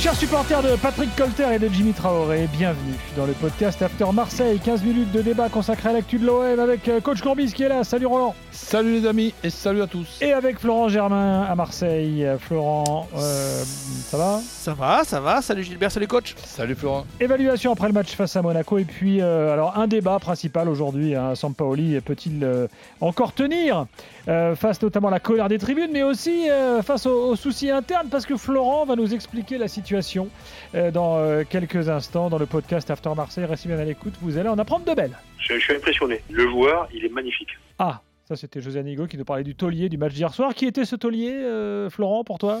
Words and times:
Chers 0.00 0.14
supporters 0.14 0.62
de 0.62 0.76
Patrick 0.76 1.14
Colter 1.16 1.54
et 1.54 1.58
de 1.58 1.68
Jimmy 1.68 1.92
Traoré, 1.92 2.48
bienvenue 2.52 2.94
dans 3.16 3.26
le 3.26 3.32
podcast 3.32 3.82
After 3.82 4.04
Marseille. 4.14 4.60
15 4.64 4.84
minutes 4.84 5.10
de 5.10 5.22
débat 5.22 5.48
consacré 5.48 5.88
à 5.88 5.92
l'actu 5.92 6.18
de 6.20 6.24
l'OM 6.26 6.60
avec 6.60 6.86
euh, 6.88 7.00
Coach 7.00 7.20
Courbis 7.20 7.52
qui 7.52 7.64
est 7.64 7.68
là. 7.68 7.82
Salut 7.82 8.06
Roland. 8.06 8.32
Salut 8.52 9.00
les 9.00 9.08
amis 9.08 9.34
et 9.42 9.50
salut 9.50 9.82
à 9.82 9.88
tous. 9.88 10.18
Et 10.20 10.32
avec 10.32 10.60
Florent 10.60 10.88
Germain 10.88 11.42
à 11.42 11.54
Marseille. 11.56 12.24
Euh, 12.24 12.38
Florent, 12.38 13.08
euh, 13.16 13.64
ça 14.06 14.16
va? 14.16 14.40
Ça 14.46 14.74
va, 14.74 15.02
ça 15.02 15.20
va. 15.20 15.42
Salut 15.42 15.64
Gilbert, 15.64 15.90
salut 15.90 16.06
coach. 16.06 16.36
Salut 16.44 16.76
Florent. 16.76 17.04
Évaluation 17.18 17.72
après 17.72 17.88
le 17.88 17.94
match 17.94 18.14
face 18.14 18.36
à 18.36 18.42
Monaco. 18.42 18.78
Et 18.78 18.84
puis, 18.84 19.20
euh, 19.20 19.52
alors, 19.52 19.76
un 19.78 19.88
débat 19.88 20.20
principal 20.20 20.68
aujourd'hui. 20.68 21.16
Hein, 21.16 21.34
Sampaoli 21.34 22.00
peut-il 22.02 22.44
euh, 22.44 22.68
encore 23.00 23.32
tenir 23.32 23.86
euh, 24.28 24.54
face 24.54 24.80
notamment 24.80 25.08
à 25.08 25.12
la 25.12 25.20
colère 25.20 25.48
des 25.48 25.58
tribunes, 25.58 25.90
mais 25.92 26.02
aussi 26.02 26.48
euh, 26.50 26.82
face 26.82 27.06
aux, 27.06 27.30
aux 27.30 27.36
soucis 27.36 27.70
internes 27.70 28.08
Parce 28.10 28.26
que 28.26 28.36
Florent 28.36 28.84
va 28.84 28.94
nous 28.94 29.12
expliquer 29.12 29.58
la 29.58 29.66
situation 29.66 29.87
euh, 29.94 30.90
dans 30.90 31.16
euh, 31.18 31.44
quelques 31.48 31.88
instants 31.88 32.28
dans 32.30 32.38
le 32.38 32.46
podcast 32.46 32.90
After 32.90 33.10
Marseille. 33.16 33.44
Restez 33.44 33.68
bien 33.68 33.78
à 33.78 33.84
l'écoute, 33.84 34.14
vous 34.20 34.36
allez 34.38 34.48
en 34.48 34.58
apprendre 34.58 34.84
de 34.84 34.94
belles. 34.94 35.16
Je, 35.38 35.54
je 35.54 35.60
suis 35.60 35.74
impressionné. 35.74 36.22
Le 36.30 36.48
joueur, 36.48 36.88
il 36.92 37.04
est 37.04 37.08
magnifique. 37.12 37.50
Ah, 37.78 38.00
ça 38.26 38.36
c'était 38.36 38.60
José 38.60 38.80
Anigo 38.80 39.06
qui 39.06 39.16
nous 39.16 39.24
parlait 39.24 39.44
du 39.44 39.54
taulier 39.54 39.88
du 39.88 39.98
match 39.98 40.12
d'hier 40.14 40.34
soir. 40.34 40.54
Qui 40.54 40.66
était 40.66 40.84
ce 40.84 40.96
taulier, 40.96 41.32
euh, 41.32 41.88
Florent, 41.90 42.24
pour 42.24 42.38
toi? 42.38 42.60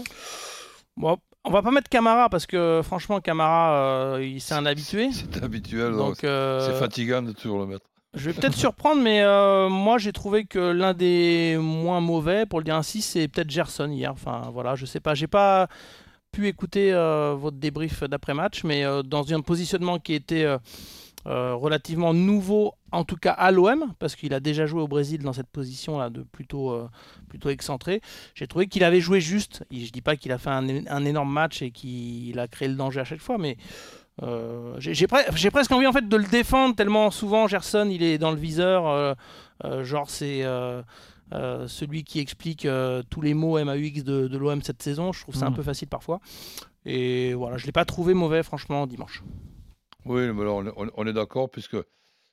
Bon, 0.96 1.16
on 1.44 1.50
va 1.50 1.62
pas 1.62 1.70
mettre 1.70 1.88
Camara 1.88 2.28
parce 2.28 2.46
que 2.46 2.80
franchement 2.82 3.20
Camara, 3.20 4.14
euh, 4.16 4.24
il 4.24 4.40
c'est 4.40 4.54
un 4.54 4.66
habitué. 4.66 5.10
C'est 5.12 5.42
habituel, 5.42 5.92
donc 5.92 6.24
euh, 6.24 6.60
c'est 6.60 6.78
fatigant 6.78 7.22
de 7.22 7.32
toujours 7.32 7.60
le 7.60 7.66
mettre. 7.66 7.86
je 8.14 8.28
vais 8.30 8.38
peut-être 8.38 8.56
surprendre, 8.56 9.00
mais 9.00 9.22
euh, 9.22 9.68
moi 9.68 9.98
j'ai 9.98 10.12
trouvé 10.12 10.44
que 10.44 10.58
l'un 10.58 10.94
des 10.94 11.56
moins 11.60 12.00
mauvais, 12.00 12.46
pour 12.46 12.58
le 12.58 12.64
dire 12.64 12.74
ainsi, 12.74 13.00
c'est 13.00 13.28
peut-être 13.28 13.50
Gerson 13.50 13.90
hier. 13.90 14.10
Enfin 14.12 14.50
voilà, 14.52 14.74
je 14.74 14.86
sais 14.86 15.00
pas, 15.00 15.14
j'ai 15.14 15.28
pas 15.28 15.68
pu 16.32 16.46
écouter 16.46 16.92
euh, 16.92 17.34
votre 17.38 17.56
débrief 17.56 18.02
d'après 18.04 18.34
match, 18.34 18.64
mais 18.64 18.84
euh, 18.84 19.02
dans 19.02 19.32
un 19.32 19.40
positionnement 19.40 19.98
qui 19.98 20.14
était 20.14 20.44
euh, 20.44 21.54
relativement 21.54 22.14
nouveau, 22.14 22.74
en 22.92 23.04
tout 23.04 23.16
cas 23.16 23.32
à 23.32 23.50
l'OM, 23.50 23.92
parce 23.98 24.16
qu'il 24.16 24.34
a 24.34 24.40
déjà 24.40 24.66
joué 24.66 24.82
au 24.82 24.88
Brésil 24.88 25.22
dans 25.22 25.32
cette 25.32 25.48
position-là 25.48 26.10
de 26.10 26.22
plutôt, 26.22 26.88
plutôt 27.28 27.50
excentré. 27.50 28.00
J'ai 28.34 28.46
trouvé 28.46 28.66
qu'il 28.66 28.84
avait 28.84 29.00
joué 29.00 29.20
juste. 29.20 29.64
Je 29.70 29.90
dis 29.90 30.00
pas 30.00 30.16
qu'il 30.16 30.32
a 30.32 30.38
fait 30.38 30.50
un, 30.50 31.04
énorme 31.04 31.32
match 31.32 31.60
et 31.60 31.70
qu'il 31.70 32.38
a 32.38 32.48
créé 32.48 32.68
le 32.68 32.74
danger 32.74 33.00
à 33.00 33.04
chaque 33.04 33.20
fois, 33.20 33.36
mais 33.36 33.56
j'ai 34.78 34.94
j'ai 34.94 35.06
pre- 35.06 35.36
j'ai 35.36 35.50
presque 35.50 35.70
envie 35.72 35.86
en 35.86 35.92
fait 35.92 36.08
de 36.08 36.16
le 36.16 36.24
défendre 36.24 36.74
tellement 36.74 37.10
souvent 37.10 37.46
Gerson 37.46 37.88
il 37.90 38.02
est 38.02 38.18
dans 38.18 38.30
le 38.30 38.38
viseur. 38.38 39.14
genre 39.82 40.08
c'est 40.08 40.44
euh, 41.32 41.68
celui 41.68 42.04
qui 42.04 42.20
explique 42.20 42.64
euh, 42.64 43.02
tous 43.10 43.20
les 43.20 43.34
mots 43.34 43.62
MAUX 43.62 44.02
de, 44.04 44.28
de 44.28 44.38
l'OM 44.38 44.62
cette 44.62 44.82
saison. 44.82 45.12
Je 45.12 45.20
trouve 45.22 45.34
ça 45.34 45.46
un 45.46 45.50
Mhm. 45.50 45.56
peu 45.56 45.62
facile 45.62 45.88
parfois. 45.88 46.20
Et 46.84 47.34
voilà, 47.34 47.56
je 47.58 47.66
l'ai 47.66 47.72
pas 47.72 47.84
trouvé 47.84 48.14
mauvais 48.14 48.42
franchement 48.42 48.86
dimanche. 48.86 49.22
Oui, 50.04 50.32
mais 50.32 50.40
alors, 50.42 50.56
on, 50.58 50.66
est- 50.66 50.72
on- 50.76 50.90
on 50.96 51.06
est 51.06 51.12
d'accord, 51.12 51.50
puisque 51.50 51.76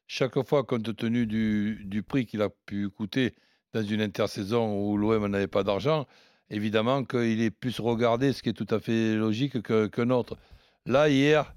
chaque 0.08 0.42
fois, 0.48 0.64
compte 0.64 0.96
tenu 0.96 1.26
du, 1.26 1.82
du 1.86 2.04
prix 2.04 2.26
qu'il 2.26 2.42
a 2.42 2.50
pu 2.50 2.90
coûter 2.90 3.34
dans 3.74 3.84
une 3.84 4.02
intersaison 4.02 4.74
où 4.90 4.96
l'OM 4.98 5.28
n'avait 5.28 5.48
pas 5.48 5.64
d'argent, 5.64 6.06
évidemment 6.50 7.04
qu'il 7.04 7.42
est 7.42 7.52
plus 7.52 7.80
regardé, 7.80 8.32
ce 8.32 8.42
qui 8.44 8.50
est 8.50 8.54
tout 8.54 8.68
à 8.70 8.80
fait 8.80 9.16
logique 9.16 9.62
que, 9.62 9.88
que 9.88 10.02
notre. 10.02 10.38
Là, 10.86 11.10
hier, 11.10 11.54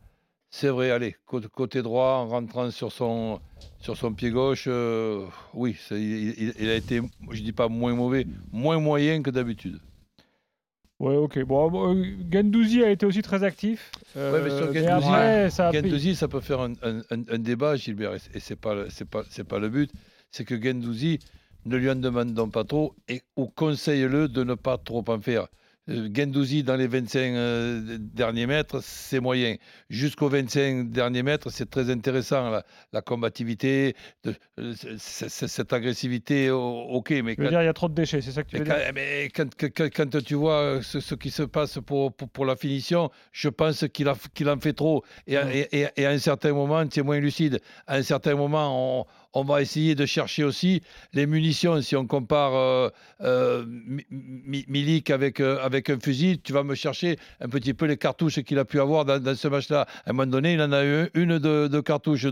c'est 0.51 0.69
vrai, 0.69 0.91
allez, 0.91 1.15
côté, 1.27 1.83
droit, 1.83 2.15
en 2.15 2.29
rentrant 2.29 2.71
sur 2.71 2.91
son, 2.93 3.41
sur 3.81 3.97
son 3.97 4.13
pied 4.13 4.31
gauche, 4.31 4.65
euh, 4.67 5.27
oui, 5.55 5.77
il, 5.91 6.69
a 6.69 6.75
été, 6.75 7.01
je 7.31 7.43
dis 7.43 7.53
pas 7.53 7.69
moins 7.69 7.95
mauvais, 7.95 8.27
moins 8.53 8.79
moyen 8.81 9.23
que 9.23 9.31
d'habitude. 9.31 9.79
Ouais, 11.01 11.17
ok. 11.17 11.39
Bon, 11.45 11.71
bon, 11.71 11.95
euh, 11.95 12.05
Gendouzi 12.33 12.83
a 12.83 12.91
été 12.91 13.07
aussi 13.07 13.23
très 13.23 13.45
actif. 13.45 13.93
Euh, 14.17 14.33
Ouais, 14.33 14.43
mais 14.43 14.51
sur 14.51 14.75
Gendouzi, 14.75 15.09
après, 15.09 15.51
ça 15.51 15.71
Gendouzi, 15.73 16.17
peut 16.29 16.41
faire 16.41 16.61
un, 16.61 16.73
un- 16.83 16.99
un- 17.11 17.29
un 17.31 17.39
débat, 17.39 17.77
Gilbert, 17.77 18.15
et 18.15 18.19
c- 18.19 18.31
et 18.35 18.41
c'est 18.41 18.57
pas 18.57 18.75
pas 19.45 19.59
le 19.61 19.69
but. 19.69 19.91
C'est 20.33 20.45
que 20.45 20.61
Gendouzi, 20.61 21.21
ne 21.67 21.77
lui 21.77 21.89
en 21.91 21.95
demandons 21.95 22.51
pas 22.51 22.65
trop 22.65 22.95
et 23.09 23.23
ou 23.37 23.47
conseille-le 23.47 24.27
de 24.29 24.43
ne 24.43 24.55
pas 24.55 24.77
trop 24.79 25.05
en 25.07 25.21
faire. 25.21 25.47
Euh, 25.91 26.09
Gendouzi 26.15 26.63
dans 26.63 26.77
les 26.77 26.87
25 26.87 27.19
euh, 27.19 27.99
derniers 27.99 28.47
mètres, 28.47 28.81
c'est 28.83 29.21
moyen. 29.21 29.57
Jusqu'aux 29.89 30.29
25 30.29 30.91
derniers 30.91 31.23
mètres, 31.23 31.51
c'est 31.51 31.71
très 31.71 31.89
intéressant 31.91 32.51
la, 32.51 32.63
la 32.93 33.01
combativité, 33.01 33.95
de- 34.25 34.35
euh, 34.59 34.75
cette 34.99 35.73
agressivité. 35.73 36.51
Ok, 36.51 37.11
mais 37.11 37.23
veux 37.23 37.37
quand- 37.37 37.49
dire, 37.49 37.63
il 37.63 37.67
y 37.67 37.69
a 37.69 37.73
trop 37.73 37.89
de 37.89 37.95
déchets, 37.95 38.21
c'est 38.21 38.33
ça 38.33 38.43
que 38.43 38.51
tu 38.51 38.59
veux 38.59 38.65
quand, 38.65 38.77
dire? 38.77 38.91
mais 38.95 39.31
quand- 39.35 40.21
tu 40.25 40.35
vois 40.35 40.81
ce, 40.83 41.01
ce 41.01 41.15
qui 41.15 41.31
se 41.31 41.43
passe 41.43 41.79
pour, 41.85 42.13
pour, 42.13 42.29
pour 42.29 42.45
la 42.45 42.57
finition, 42.57 43.11
je 43.33 43.49
pense 43.49 43.85
qu'il 43.93 44.09
a- 44.09 44.17
qu'il 44.35 44.49
en 44.51 44.59
fait 44.61 44.73
trop. 44.75 45.05
Et, 45.27 45.35
et, 45.35 45.81
et- 45.83 45.89
et 45.97 46.07
à 46.07 46.11
un 46.11 46.19
certain 46.19 46.53
moment, 46.53 46.87
tu 46.87 47.01
es 47.01 47.03
moins 47.03 47.19
lucide. 47.21 47.61
À 47.87 47.97
un 47.97 48.03
certain 48.03 48.35
moment, 48.35 49.01
on, 49.01 49.07
on 49.35 49.45
va 49.45 49.61
essayer 49.63 49.95
de 49.95 50.07
chercher 50.07 50.45
aussi 50.45 50.83
les 51.13 51.27
munitions. 51.27 51.81
Si 51.83 51.95
on 51.97 52.07
compare 52.07 52.55
euh, 52.55 52.89
euh, 53.21 53.65
Mi- 53.67 54.07
Mi- 54.11 54.65
Milik 54.69 55.11
avec, 55.11 55.41
euh, 55.41 55.59
avec 55.63 55.91
un 55.91 55.99
fusil, 56.01 56.41
tu 56.41 56.53
vas 56.53 56.63
me 56.65 56.75
chercher 56.75 57.19
un 57.41 57.49
petit 57.49 57.75
peu 57.75 57.87
les 57.87 57.97
cartouches 57.97 58.41
qu'il 58.43 58.59
a 58.59 58.65
pu 58.65 58.81
avoir 58.81 59.05
dans, 59.05 59.23
dans 59.23 59.35
ce 59.37 59.49
match-là. 59.49 59.87
À 60.07 60.11
un 60.11 60.13
moment 60.13 60.31
donné, 60.31 60.55
il 60.55 60.63
en 60.63 60.73
a 60.73 60.85
eu 60.85 61.09
une 61.15 61.39
de, 61.39 61.69
de 61.69 61.81
cartouches 61.81 62.25
de, 62.25 62.31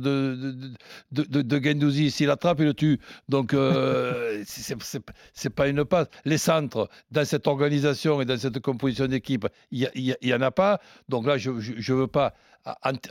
de, 1.13 1.23
de, 1.23 1.43
de, 1.43 1.65
Gendouzi. 1.65 2.11
S'il 2.11 2.31
attrape, 2.31 2.59
il 2.61 2.67
le 2.67 2.75
tue. 2.75 2.99
Donc, 3.29 3.55
c'est- 4.45 5.51
pas 5.51 5.69
une 5.69 5.85
passe. 5.85 6.09
Les 6.25 6.39
centres, 6.39 6.89
dans 7.11 7.25
cette 7.25 7.47
organisation 7.47 8.21
et 8.21 8.25
dans 8.25 8.39
cette 8.39 8.59
composition 8.61 9.07
d'équipe, 9.07 9.47
il 9.71 9.89
n'y 10.23 10.35
en 10.35 10.41
a 10.41 10.51
pas. 10.51 10.81
Donc 11.09 11.27
là, 11.27 11.39
je 11.39 11.51
ne 11.51 11.95
veux 11.95 12.07
pas 12.07 12.35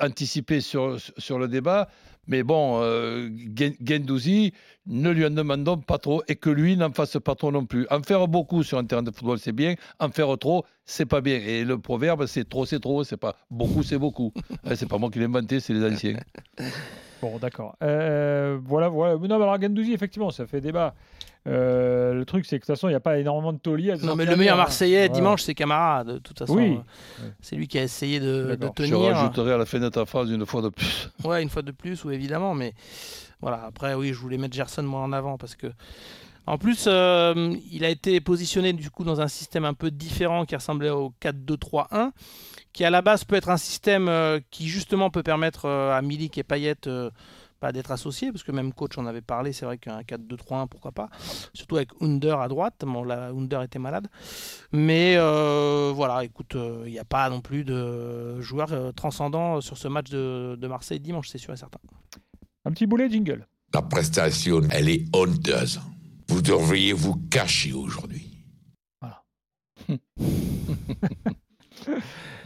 anticiper 0.01 0.61
sur, 0.61 0.97
sur 1.17 1.39
le 1.39 1.47
débat. 1.47 1.87
Mais 2.27 2.41
bon, 2.41 2.79
euh, 2.81 3.29
Gen- 3.55 3.75
Gendouzi, 3.85 4.51
ne 4.87 5.11
lui 5.11 5.25
en 5.25 5.29
demandons 5.29 5.77
pas 5.77 5.99
trop 5.99 6.23
et 6.27 6.35
que 6.35 6.49
lui 6.49 6.75
n'en 6.75 6.91
fasse 6.91 7.17
pas 7.23 7.35
trop 7.35 7.51
non 7.51 7.65
plus. 7.65 7.85
En 7.91 8.01
faire 8.01 8.27
beaucoup 8.27 8.63
sur 8.63 8.79
un 8.79 8.83
terrain 8.85 9.03
de 9.03 9.11
football, 9.11 9.37
c'est 9.37 9.51
bien. 9.51 9.75
En 9.99 10.09
faire 10.09 10.35
trop, 10.39 10.65
c'est 10.85 11.05
pas 11.05 11.21
bien. 11.21 11.35
Et 11.35 11.63
le 11.63 11.77
proverbe, 11.77 12.25
c'est 12.25 12.49
trop, 12.49 12.65
c'est 12.65 12.79
trop. 12.79 13.03
C'est 13.03 13.17
pas 13.17 13.35
beaucoup, 13.51 13.83
c'est 13.83 13.99
beaucoup. 13.99 14.33
Hein, 14.65 14.71
c'est 14.75 14.87
pas 14.89 14.97
moi 14.97 15.11
qui 15.11 15.19
l'ai 15.19 15.25
inventé, 15.25 15.59
c'est 15.59 15.73
les 15.73 15.85
anciens. 15.93 16.17
Bon, 17.21 17.37
d'accord. 17.39 17.75
Euh, 17.81 18.59
voilà, 18.63 18.89
voilà. 18.89 19.15
Non, 19.15 19.21
mais 19.39 19.43
alors 19.45 19.59
Gendouzi, 19.59 19.93
effectivement, 19.93 20.31
ça 20.31 20.45
fait 20.45 20.59
débat. 20.61 20.93
Euh, 21.47 22.13
le 22.13 22.25
truc, 22.25 22.45
c'est 22.45 22.57
que 22.59 22.63
de 22.63 22.65
toute 22.65 22.75
façon, 22.75 22.87
il 22.87 22.91
n'y 22.91 22.95
a 22.95 22.99
pas 22.99 23.19
énormément 23.19 23.53
de 23.53 23.59
tauliers. 23.59 23.91
à 23.91 23.97
Non 23.97 24.15
mais 24.15 24.25
le 24.25 24.35
meilleur. 24.35 24.57
Marseillais 24.57 25.09
dimanche 25.09 25.43
c'est 25.43 25.53
Camara 25.53 26.03
de 26.03 26.17
toute 26.17 26.39
façon. 26.39 26.55
Oui. 26.55 26.79
C'est 27.39 27.55
lui 27.55 27.67
qui 27.67 27.77
a 27.77 27.83
essayé 27.83 28.19
de, 28.19 28.25
de 28.25 28.55
D'accord. 28.55 28.73
Je 28.79 28.83
tenir. 28.91 29.15
rajouterai 29.15 29.53
à 29.53 29.57
la 29.57 29.65
fin 29.65 29.79
de 29.79 29.89
ta 29.89 30.05
phrase 30.05 30.31
une 30.31 30.45
fois 30.45 30.61
de 30.61 30.69
plus. 30.69 31.09
Ouais, 31.23 31.43
une 31.43 31.49
fois 31.49 31.61
de 31.61 31.71
plus, 31.71 32.03
ou 32.03 32.11
évidemment, 32.11 32.53
mais 32.55 32.73
voilà. 33.41 33.63
Après, 33.67 33.93
oui, 33.93 34.13
je 34.13 34.19
voulais 34.19 34.37
mettre 34.37 34.55
Gerson 34.55 34.83
moi 34.83 35.01
en 35.01 35.11
avant 35.13 35.37
parce 35.37 35.55
que, 35.55 35.67
en 36.47 36.57
plus, 36.57 36.85
euh, 36.87 37.55
il 37.71 37.83
a 37.85 37.89
été 37.89 38.19
positionné 38.21 38.73
du 38.73 38.89
coup 38.89 39.03
dans 39.03 39.21
un 39.21 39.27
système 39.27 39.65
un 39.65 39.73
peu 39.73 39.91
différent 39.91 40.45
qui 40.45 40.55
ressemblait 40.55 40.89
au 40.91 41.13
4-2-3-1, 41.21 42.11
qui 42.73 42.83
à 42.85 42.89
la 42.89 43.01
base 43.01 43.23
peut 43.23 43.35
être 43.35 43.49
un 43.49 43.57
système 43.57 44.07
euh, 44.09 44.39
qui 44.51 44.67
justement 44.67 45.09
peut 45.09 45.23
permettre 45.23 45.65
euh, 45.65 45.95
à 45.97 46.01
Milik 46.01 46.37
et 46.37 46.43
Payet 46.43 46.75
euh, 46.87 47.09
pas 47.59 47.71
d'être 47.71 47.91
associés, 47.91 48.31
parce 48.31 48.43
que 48.43 48.51
même 48.51 48.73
coach 48.73 48.97
en 48.97 49.05
avait 49.05 49.21
parlé. 49.21 49.53
C'est 49.53 49.65
vrai 49.65 49.77
qu'un 49.77 50.01
4-2-3-1, 50.01 50.67
pourquoi 50.67 50.91
pas, 50.91 51.09
surtout 51.53 51.77
avec 51.77 51.89
Under 52.01 52.39
à 52.39 52.47
droite. 52.47 52.83
Bon, 52.85 53.03
là, 53.03 53.29
Under 53.29 53.61
était 53.63 53.79
malade, 53.79 54.07
mais 54.71 55.15
euh, 55.17 55.91
voilà, 55.95 56.23
écoute, 56.23 56.55
il 56.85 56.91
n'y 56.91 56.99
a 56.99 57.05
pas 57.05 57.29
non 57.29 57.41
plus 57.41 57.63
de 57.63 58.41
joueur 58.41 58.71
euh, 58.71 58.91
transcendant 58.91 59.61
sur 59.61 59.77
ce 59.77 59.87
match 59.87 60.09
de, 60.09 60.57
de 60.59 60.67
Marseille 60.67 60.99
dimanche, 60.99 61.29
c'est 61.29 61.37
sûr 61.37 61.53
et 61.53 61.57
certain. 61.57 61.79
Un 62.65 62.71
petit 62.71 62.87
boulet 62.87 63.09
jingle. 63.09 63.47
La 63.73 63.81
prestation, 63.81 64.61
elle 64.71 64.89
est 64.89 65.05
honteuse. 65.13 65.81
Vous 66.29 66.41
devriez 66.41 66.93
vous 66.93 67.15
cacher 67.29 67.73
aujourd'hui. 67.73 68.31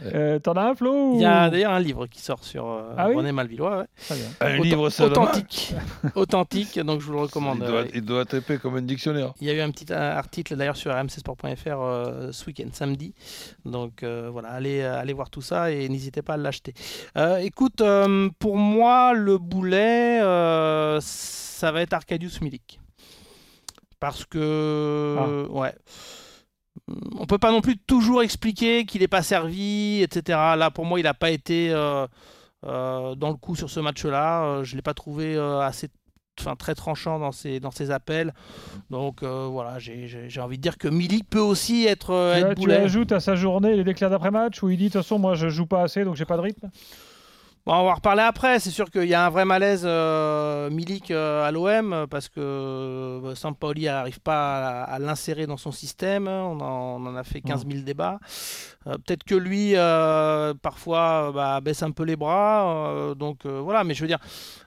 Euh, 0.02 0.38
T'en 0.38 0.52
as 0.54 0.62
un, 0.62 0.74
Flo 0.74 1.14
Il 1.14 1.20
y 1.20 1.24
a 1.24 1.50
d'ailleurs 1.50 1.72
un 1.72 1.80
livre 1.80 2.06
qui 2.06 2.20
sort 2.20 2.42
sur 2.44 2.66
euh, 2.66 2.94
Ah 2.96 3.08
oui 3.08 3.16
René 3.16 3.32
Malvillois. 3.32 3.78
ouais. 3.80 3.84
Très 4.06 4.14
bien. 4.16 4.24
Un 4.40 4.56
livre 4.58 4.88
seulement. 4.90 5.22
authentique. 5.22 5.74
authentique, 6.14 6.78
donc 6.80 7.00
je 7.00 7.06
vous 7.06 7.12
le 7.12 7.18
recommande. 7.20 7.58
Il 7.60 7.66
doit, 7.66 7.80
Euh, 7.80 7.86
il 7.94 8.00
doit 8.02 8.22
être 8.22 8.34
épais 8.34 8.58
comme 8.58 8.76
un 8.76 8.82
dictionnaire. 8.82 9.32
Il 9.40 9.46
y 9.46 9.50
a 9.50 9.54
eu 9.54 9.60
un 9.60 9.70
petit 9.70 9.92
article 9.92 10.56
d'ailleurs 10.56 10.76
sur 10.76 10.92
rmcsport.fr 10.94 11.46
euh, 11.68 12.32
ce 12.32 12.46
week-end, 12.46 12.68
samedi. 12.72 13.14
Donc 13.64 14.02
euh, 14.02 14.28
voilà, 14.32 14.48
allez, 14.50 14.82
allez 14.82 15.12
voir 15.12 15.28
tout 15.30 15.42
ça 15.42 15.70
et 15.70 15.88
n'hésitez 15.88 16.22
pas 16.22 16.34
à 16.34 16.36
l'acheter. 16.38 16.72
Euh, 17.18 17.36
écoute, 17.38 17.80
euh, 17.80 18.28
pour 18.38 18.56
moi, 18.56 19.12
le 19.12 19.38
boulet, 19.38 20.20
euh, 20.22 20.98
ça 21.02 21.72
va 21.72 21.82
être 21.82 21.92
Arcadius 21.92 22.40
Milik. 22.40 22.80
Parce 23.98 24.24
que, 24.24 25.46
ouais. 25.50 25.74
On 27.18 27.26
peut 27.26 27.38
pas 27.38 27.50
non 27.52 27.60
plus 27.60 27.76
toujours 27.78 28.22
expliquer 28.22 28.84
qu'il 28.84 29.00
n'est 29.00 29.08
pas 29.08 29.22
servi, 29.22 30.02
etc. 30.02 30.38
Là, 30.56 30.70
pour 30.70 30.84
moi, 30.84 30.98
il 31.00 31.04
n'a 31.04 31.14
pas 31.14 31.30
été 31.30 31.70
euh, 31.70 32.06
euh, 32.66 33.14
dans 33.14 33.28
le 33.30 33.36
coup 33.36 33.56
sur 33.56 33.70
ce 33.70 33.80
match-là. 33.80 34.42
Euh, 34.44 34.64
je 34.64 34.72
ne 34.72 34.76
l'ai 34.76 34.82
pas 34.82 34.94
trouvé 34.94 35.36
assez 35.38 35.88
enfin, 36.40 36.56
très 36.56 36.74
tranchant 36.74 37.18
dans 37.18 37.32
ses, 37.32 37.60
dans 37.60 37.70
ses 37.70 37.90
appels. 37.90 38.32
Donc 38.88 39.22
euh, 39.22 39.46
voilà, 39.50 39.78
j'ai- 39.78 40.08
envie 40.40 40.56
de 40.56 40.62
dire 40.62 40.78
que 40.78 40.88
Milik 40.88 41.28
peut 41.28 41.38
aussi 41.38 41.86
être, 41.86 42.34
Tu, 42.34 42.40
être 42.46 42.60
tu 42.60 42.72
ajoutes 42.72 43.12
à 43.12 43.20
sa 43.20 43.34
journée 43.36 43.76
les 43.76 43.84
déclats 43.84 44.08
d'après-match 44.08 44.62
où 44.62 44.70
il 44.70 44.78
dit 44.78 44.84
de 44.84 44.92
toute 44.92 45.02
façon, 45.02 45.18
moi 45.18 45.34
je 45.34 45.48
joue 45.48 45.66
pas 45.66 45.82
assez 45.82 46.04
donc 46.04 46.16
j'ai 46.16 46.24
pas 46.24 46.36
de 46.38 46.42
rythme 46.42 46.70
Bon, 47.66 47.74
on 47.74 47.84
va 47.84 47.90
en 47.90 47.94
reparler 47.94 48.22
après. 48.22 48.58
C'est 48.58 48.70
sûr 48.70 48.90
qu'il 48.90 49.04
y 49.04 49.12
a 49.12 49.26
un 49.26 49.28
vrai 49.28 49.44
malaise 49.44 49.82
euh, 49.84 50.70
Milik 50.70 51.10
euh, 51.10 51.44
à 51.46 51.50
l'OM 51.52 52.06
parce 52.08 52.30
que 52.30 52.40
euh, 52.40 53.34
Sampaoli 53.34 53.84
n'arrive 53.84 54.18
pas 54.20 54.80
à, 54.80 54.84
à 54.84 54.98
l'insérer 54.98 55.46
dans 55.46 55.58
son 55.58 55.70
système. 55.70 56.26
On 56.26 56.58
en, 56.60 57.02
on 57.02 57.06
en 57.06 57.16
a 57.16 57.22
fait 57.22 57.42
15 57.42 57.66
000 57.70 57.82
débats. 57.82 58.18
Euh, 58.86 58.94
Peut-être 58.94 59.24
que 59.24 59.34
lui, 59.34 59.74
parfois, 60.62 61.32
bah, 61.34 61.60
baisse 61.60 61.82
un 61.82 61.90
peu 61.90 62.04
les 62.04 62.16
bras. 62.16 63.14
donc 63.14 63.44
voilà, 63.44 63.84
mais 63.84 63.92
je 63.92 64.00
veux 64.00 64.08
dire, 64.08 64.20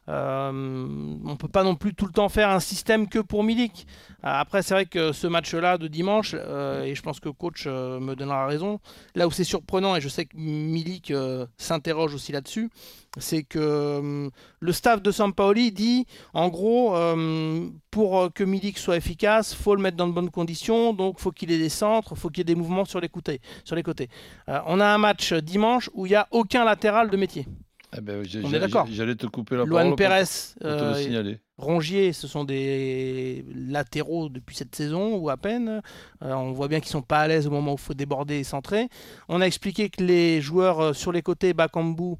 on 0.08 1.36
peut 1.40 1.48
pas 1.48 1.64
non 1.64 1.76
plus 1.76 1.96
tout 1.96 2.06
le 2.06 2.12
temps 2.12 2.30
faire 2.30 2.50
un 2.52 2.60
système 2.60 3.08
que 3.10 3.18
pour 3.20 3.44
Milik. 3.44 3.88
Après, 4.22 4.62
c'est 4.62 4.76
vrai 4.76 4.86
que 4.86 5.12
ce 5.12 5.26
match-là 5.26 5.80
de 5.80 5.88
dimanche, 5.88 6.36
et 6.36 6.94
je 6.94 7.02
pense 7.02 7.20
que 7.20 7.30
le 7.30 7.34
coach 7.34 7.66
me 7.66 8.14
donnera 8.14 8.46
raison, 8.46 8.80
là 9.16 9.28
où 9.28 9.32
c'est 9.32 9.44
surprenant, 9.44 9.96
et 9.96 10.02
je 10.02 10.10
sais 10.10 10.26
que 10.26 10.38
Milik 10.38 11.12
s'interroge 11.58 12.14
aussi 12.14 12.32
là-dessus, 12.32 12.70
c'est 13.18 13.44
que 13.44 13.60
euh, 13.60 14.30
le 14.60 14.72
staff 14.72 15.02
de 15.02 15.12
Sampaoli 15.12 15.72
dit, 15.72 16.06
en 16.34 16.50
gros, 16.50 16.96
euh, 16.96 17.70
pour 17.92 18.34
que 18.34 18.44
Milik 18.44 18.78
soit 18.78 18.98
efficace, 18.98 19.54
faut 19.54 19.76
le 19.76 19.82
mettre 19.82 19.98
dans 19.98 20.08
de 20.08 20.14
bonnes 20.14 20.32
conditions, 20.32 20.94
donc 20.94 21.20
faut 21.20 21.32
qu'il 21.32 21.52
ait 21.52 21.60
des 21.60 21.70
centres, 21.70 22.16
faut 22.16 22.30
qu'il 22.30 22.40
y 22.40 22.42
ait 22.42 22.46
des 22.46 22.56
mouvements 22.56 22.86
sur 22.86 23.00
les 23.00 23.10
côtés. 23.10 23.40
Sur 23.64 23.76
les 23.76 23.84
côtés. 23.84 24.10
Euh, 24.50 24.60
on 24.66 24.80
a 24.80 24.88
un 24.88 24.98
match 24.98 25.34
dimanche 25.34 25.90
où 25.94 26.06
il 26.06 26.10
n'y 26.10 26.16
a 26.16 26.28
aucun 26.32 26.66
latéral 26.66 27.10
de 27.10 27.18
métier. 27.18 27.48
Eh 27.96 28.02
ben, 28.02 28.26
On 28.44 28.54
est 28.54 28.60
d'accord. 28.60 28.88
J'allais 28.90 29.14
te 29.14 29.28
couper 29.28 29.56
la 29.56 29.66
Luan 29.66 29.84
parole 29.84 29.96
Pérez, 29.96 30.24
pour 30.60 30.70
te 30.78 30.84
le 30.84 30.96
signaler. 30.96 31.40
Rongier, 31.60 32.12
ce 32.12 32.28
sont 32.28 32.44
des 32.44 33.46
latéraux 33.54 34.30
depuis 34.30 34.56
cette 34.56 34.76
saison 34.76 35.16
ou 35.18 35.30
à 35.30 35.38
peine. 35.38 35.82
Euh, 36.24 36.34
on 36.34 36.52
voit 36.54 36.68
bien 36.68 36.80
qu'ils 36.80 36.90
sont 36.90 37.04
pas 37.04 37.20
à 37.20 37.28
l'aise 37.28 37.46
au 37.46 37.52
moment 37.52 37.74
où 37.74 37.76
il 37.76 37.82
faut 37.82 37.94
déborder 37.94 38.40
et 38.40 38.44
centrer. 38.44 38.90
On 39.30 39.40
a 39.42 39.46
expliqué 39.46 39.90
que 39.90 40.04
les 40.04 40.42
joueurs 40.42 40.96
sur 40.96 41.12
les 41.12 41.22
côtés, 41.22 41.54
Bakambu 41.54 42.16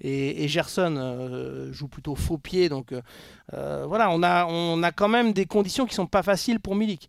et, 0.00 0.44
et 0.44 0.48
Gerson, 0.48 0.94
euh, 0.96 1.72
jouent 1.72 1.88
plutôt 1.88 2.14
faux 2.14 2.38
pied. 2.38 2.68
Donc 2.68 2.92
euh, 3.52 3.86
voilà, 3.86 4.10
on 4.10 4.22
a, 4.22 4.46
on 4.46 4.82
a 4.82 4.92
quand 4.92 5.08
même 5.08 5.32
des 5.32 5.46
conditions 5.46 5.86
qui 5.86 5.94
sont 5.94 6.06
pas 6.06 6.22
faciles 6.22 6.60
pour 6.60 6.74
Milik. 6.74 7.08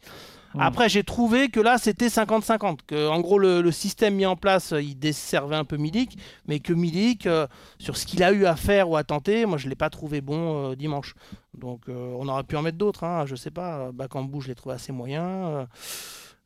Mm. 0.55 0.61
Après, 0.61 0.89
j'ai 0.89 1.03
trouvé 1.03 1.49
que 1.49 1.59
là, 1.59 1.77
c'était 1.77 2.07
50-50. 2.07 2.79
Que, 2.87 3.07
en 3.07 3.19
gros, 3.19 3.37
le, 3.37 3.61
le 3.61 3.71
système 3.71 4.15
mis 4.15 4.25
en 4.25 4.35
place, 4.35 4.73
il 4.77 4.97
desservait 4.97 5.55
un 5.55 5.65
peu 5.65 5.77
Milik, 5.77 6.17
mais 6.47 6.59
que 6.59 6.73
Milik, 6.73 7.27
euh, 7.27 7.47
sur 7.77 7.97
ce 7.97 8.05
qu'il 8.05 8.23
a 8.23 8.31
eu 8.31 8.45
à 8.45 8.55
faire 8.55 8.89
ou 8.89 8.95
à 8.95 9.03
tenter, 9.03 9.45
moi, 9.45 9.57
je 9.57 9.65
ne 9.65 9.69
l'ai 9.69 9.75
pas 9.75 9.89
trouvé 9.89 10.21
bon 10.21 10.71
euh, 10.71 10.75
dimanche. 10.75 11.13
Donc, 11.57 11.89
euh, 11.89 12.15
on 12.17 12.27
aurait 12.27 12.43
pu 12.43 12.55
en 12.55 12.61
mettre 12.61 12.77
d'autres. 12.77 13.03
Hein, 13.03 13.25
je 13.25 13.35
sais 13.35 13.51
pas. 13.51 13.91
Bakambu, 13.91 14.41
je 14.41 14.47
l'ai 14.47 14.55
trouvé 14.55 14.75
assez 14.75 14.91
moyen. 14.91 15.67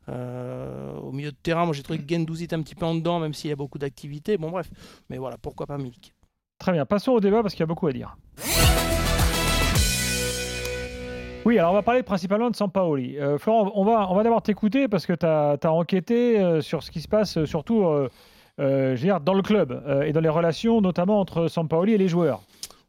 Au 0.06 1.12
milieu 1.12 1.30
de 1.30 1.36
terrain, 1.42 1.64
moi, 1.64 1.74
j'ai 1.74 1.82
trouvé 1.82 1.98
que 1.98 2.08
Gendouzi 2.08 2.44
était 2.44 2.56
un 2.56 2.62
petit 2.62 2.74
peu 2.74 2.84
en 2.84 2.94
dedans, 2.94 3.20
même 3.20 3.32
s'il 3.32 3.48
y 3.48 3.52
a 3.52 3.56
beaucoup 3.56 3.78
d'activité. 3.78 4.36
Bon, 4.36 4.50
bref. 4.50 4.70
Mais 5.08 5.16
voilà, 5.16 5.38
pourquoi 5.38 5.66
pas 5.66 5.78
Milik? 5.78 6.12
Très 6.58 6.72
bien, 6.72 6.86
passons 6.86 7.12
au 7.12 7.20
débat 7.20 7.42
parce 7.42 7.54
qu'il 7.54 7.60
y 7.60 7.64
a 7.64 7.66
beaucoup 7.66 7.86
à 7.86 7.92
dire. 7.92 8.16
Oui, 11.44 11.58
alors 11.58 11.72
on 11.72 11.74
va 11.74 11.82
parler 11.82 12.02
principalement 12.02 12.50
de 12.50 12.56
Sampaoli. 12.56 13.18
Euh, 13.18 13.36
Florent, 13.36 13.70
on 13.74 13.84
va, 13.84 14.22
d'abord 14.22 14.40
t'écouter 14.40 14.88
parce 14.88 15.04
que 15.04 15.12
tu 15.12 15.26
as, 15.26 15.72
enquêté 15.72 16.40
euh, 16.40 16.62
sur 16.62 16.82
ce 16.82 16.90
qui 16.90 17.02
se 17.02 17.08
passe, 17.08 17.36
euh, 17.36 17.44
surtout 17.44 17.84
euh, 17.84 18.08
dans 18.58 19.34
le 19.34 19.42
club 19.42 19.82
et 20.06 20.12
dans 20.12 20.20
les 20.20 20.28
relations, 20.28 20.80
notamment 20.80 21.20
entre 21.20 21.48
Sampaoli 21.48 21.92
et 21.92 21.98
les 21.98 22.08
joueurs. 22.08 22.40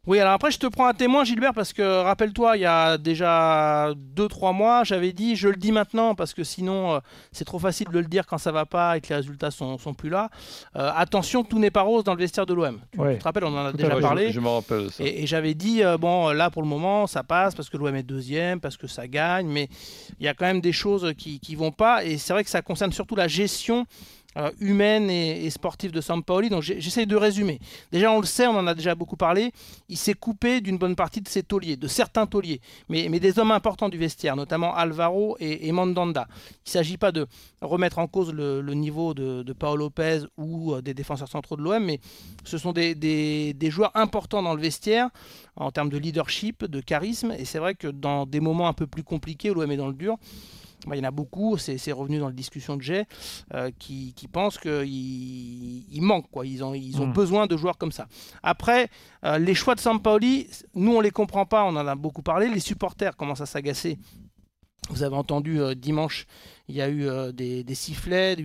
Oui, 0.08 0.20
alors 0.20 0.34
après, 0.34 0.52
je 0.52 0.60
te 0.60 0.68
prends 0.68 0.86
un 0.88 0.94
témoin, 0.94 1.24
Gilbert, 1.24 1.54
parce 1.54 1.74
que 1.74 1.82
rappelle-toi, 2.04 2.58
il 2.58 2.62
y 2.62 2.66
a 2.66 3.00
déjà 3.00 3.92
2-3 4.16 4.54
mois, 4.54 4.84
j'avais 4.84 5.14
dit, 5.14 5.36
je 5.36 5.48
le 5.48 5.56
dis 5.56 5.72
maintenant, 5.72 6.14
parce 6.14 6.36
que 6.36 6.44
sinon, 6.44 6.94
euh, 6.94 7.00
c'est 7.32 7.44
trop 7.46 7.58
facile 7.58 7.88
de 7.92 7.98
le 7.98 8.06
dire 8.06 8.28
quand 8.28 8.38
ça 8.38 8.52
va 8.52 8.68
pas 8.68 8.98
et 8.98 9.02
que 9.02 9.08
les 9.10 9.16
résultats 9.16 9.50
sont, 9.50 9.80
sont 9.80 9.96
plus 9.96 10.10
là. 10.10 10.30
Euh, 10.76 10.92
attention, 10.96 11.44
tout 11.44 11.58
n'est 11.58 11.72
pas 11.72 11.82
rose 11.82 12.04
dans 12.04 12.14
le 12.14 12.20
vestiaire 12.20 12.46
de 12.46 12.54
l'OM. 12.54 12.80
Tu, 12.92 13.00
Ouais. 13.00 13.14
tu 13.14 13.20
te 13.20 13.24
rappelles, 13.24 13.46
on 13.46 13.58
en 13.58 13.66
a 13.66 13.72
Tout 13.72 13.78
déjà 13.78 13.96
parlé. 14.00 14.28
Je, 14.28 14.34
je 14.34 14.40
me 14.42 14.48
rappelle 14.50 14.92
ça. 14.92 15.04
Et, 15.04 15.24
et 15.24 15.28
j'avais 15.28 15.56
dit, 15.56 15.84
euh, 15.84 15.98
bon, 15.98 16.30
là 16.30 16.52
pour 16.52 16.62
le 16.62 16.68
moment, 16.68 17.08
ça 17.08 17.24
passe 17.24 17.56
parce 17.56 17.70
que 17.70 17.78
l'OM 17.78 17.96
est 17.96 18.04
deuxième, 18.04 18.60
parce 18.60 18.78
que 18.78 18.86
ça 18.86 19.08
gagne, 19.08 19.48
mais 19.48 19.70
il 20.20 20.26
y 20.26 20.28
a 20.28 20.36
quand 20.36 20.46
même 20.46 20.62
des 20.62 20.72
choses 20.74 21.14
qui 21.18 21.42
ne 21.50 21.58
vont 21.58 21.72
pas. 21.72 22.04
Et 22.06 22.20
c'est 22.20 22.32
vrai 22.34 22.44
que 22.44 22.50
ça 22.52 22.62
concerne 22.62 22.92
surtout 22.92 23.16
la 23.16 23.28
gestion 23.28 23.88
euh, 24.38 24.52
humaine 24.60 25.10
et, 25.10 25.50
sportive 25.50 25.92
de 25.92 26.02
Sampaoli. 26.02 26.50
Donc 26.50 26.62
j'essaye 26.64 27.08
de 27.08 27.16
résumer. 27.16 27.60
Déjà, 27.92 28.12
on 28.12 28.20
le 28.20 28.26
sait, 28.26 28.48
on 28.48 28.58
en 28.58 28.68
a 28.68 28.74
déjà 28.74 28.96
beaucoup 28.96 29.16
parlé, 29.18 29.52
il 29.90 29.98
s'est 29.98 30.14
coupé 30.14 30.62
d'une 30.62 30.78
bonne 30.78 30.96
partie 30.96 31.22
de 31.22 31.28
ses 31.28 31.44
tauliers, 31.44 31.78
de 31.78 31.88
certains 31.88 32.26
tauliers, 32.26 32.62
mais, 32.90 33.08
des 33.20 33.40
hommes 33.40 33.52
importants 33.52 33.90
du 33.90 33.98
vestiaire, 33.98 34.36
notamment 34.36 34.76
Alvaro 34.76 35.38
et, 35.40 35.68
et 35.68 35.72
Mandanda. 35.72 36.28
Il 36.30 36.68
ne 36.68 36.72
s'agit 36.72 36.98
pas 36.98 37.12
de 37.12 37.28
remettre 37.62 38.00
en 38.00 38.08
cause 38.08 38.34
le, 38.34 38.62
niveau 38.74 39.14
de, 39.14 39.54
Paolo 39.54 39.86
Lopez 39.86 40.22
ou 40.38 40.74
euh, 40.74 40.82
des 40.82 40.94
défenseurs 40.94 41.30
centraux 41.30 41.56
de 41.56 41.62
l'OM, 41.62 41.84
mais 41.84 42.00
ce 42.44 42.58
sont 42.58 42.74
des, 42.74 42.94
des- 42.94 43.54
des 43.54 43.72
joueurs 43.72 43.92
importants 43.96 44.42
dans 44.44 44.54
le 44.54 44.62
vestiaire 44.62 45.10
en 45.56 45.72
termes 45.72 45.90
de 45.90 45.98
leadership, 45.98 46.66
de 46.66 46.82
charisme. 46.82 47.34
Et 47.38 47.46
c'est 47.46 47.60
vrai 47.60 47.76
que 47.76 47.88
dans 47.88 48.26
des 48.26 48.40
moments 48.40 48.68
un 48.68 48.74
peu 48.74 48.88
plus 48.88 49.04
compliqués 49.04 49.54
l'OM 49.54 49.72
est 49.72 49.78
dans 49.78 49.88
le 49.88 49.94
dur, 49.94 50.18
il 50.94 50.98
y 51.00 51.02
en 51.02 51.08
a 51.08 51.12
beaucoup, 51.12 51.58
c'est 51.58 51.92
revenu 51.92 52.20
dans 52.20 52.28
la 52.28 52.34
discussion 52.34 52.76
de 52.78 52.82
Jay, 52.82 53.06
euh, 53.54 53.72
qui, 53.80 54.14
qui 54.14 54.28
pensent 54.28 54.58
qu'il 54.60 54.84
il 54.86 56.02
manque, 56.02 56.30
quoi. 56.30 56.46
ils 56.46 56.64
ont, 56.64 56.74
ils 56.74 57.02
ont 57.02 57.08
Mm. 57.08 57.14
besoin 57.14 57.48
de 57.48 57.58
joueurs 57.58 57.78
comme 57.78 57.92
ça. 57.92 58.08
Après, 58.44 58.90
euh, 59.24 59.38
les 59.40 59.56
choix 59.56 59.76
de 59.76 59.80
Sampaoli, 59.80 60.48
nous 60.76 60.94
on 60.96 61.02
les 61.02 61.12
comprend 61.12 61.46
pas, 61.46 61.64
on 61.64 61.76
en 61.76 61.88
a 61.88 61.96
beaucoup 61.96 62.22
parlé, 62.22 62.48
les 62.50 62.60
supporters 62.60 63.16
commencent 63.18 63.42
à 63.42 63.46
s'agacer. 63.46 63.98
Vous 64.90 65.02
avez 65.02 65.16
entendu 65.16 65.60
euh, 65.60 65.74
dimanche, 65.74 66.28
il 66.68 66.76
y 66.76 66.82
a 66.82 66.88
eu 66.90 67.08
euh, 67.08 67.32
des, 67.32 67.64
des 67.64 67.76
sifflets, 67.76 68.36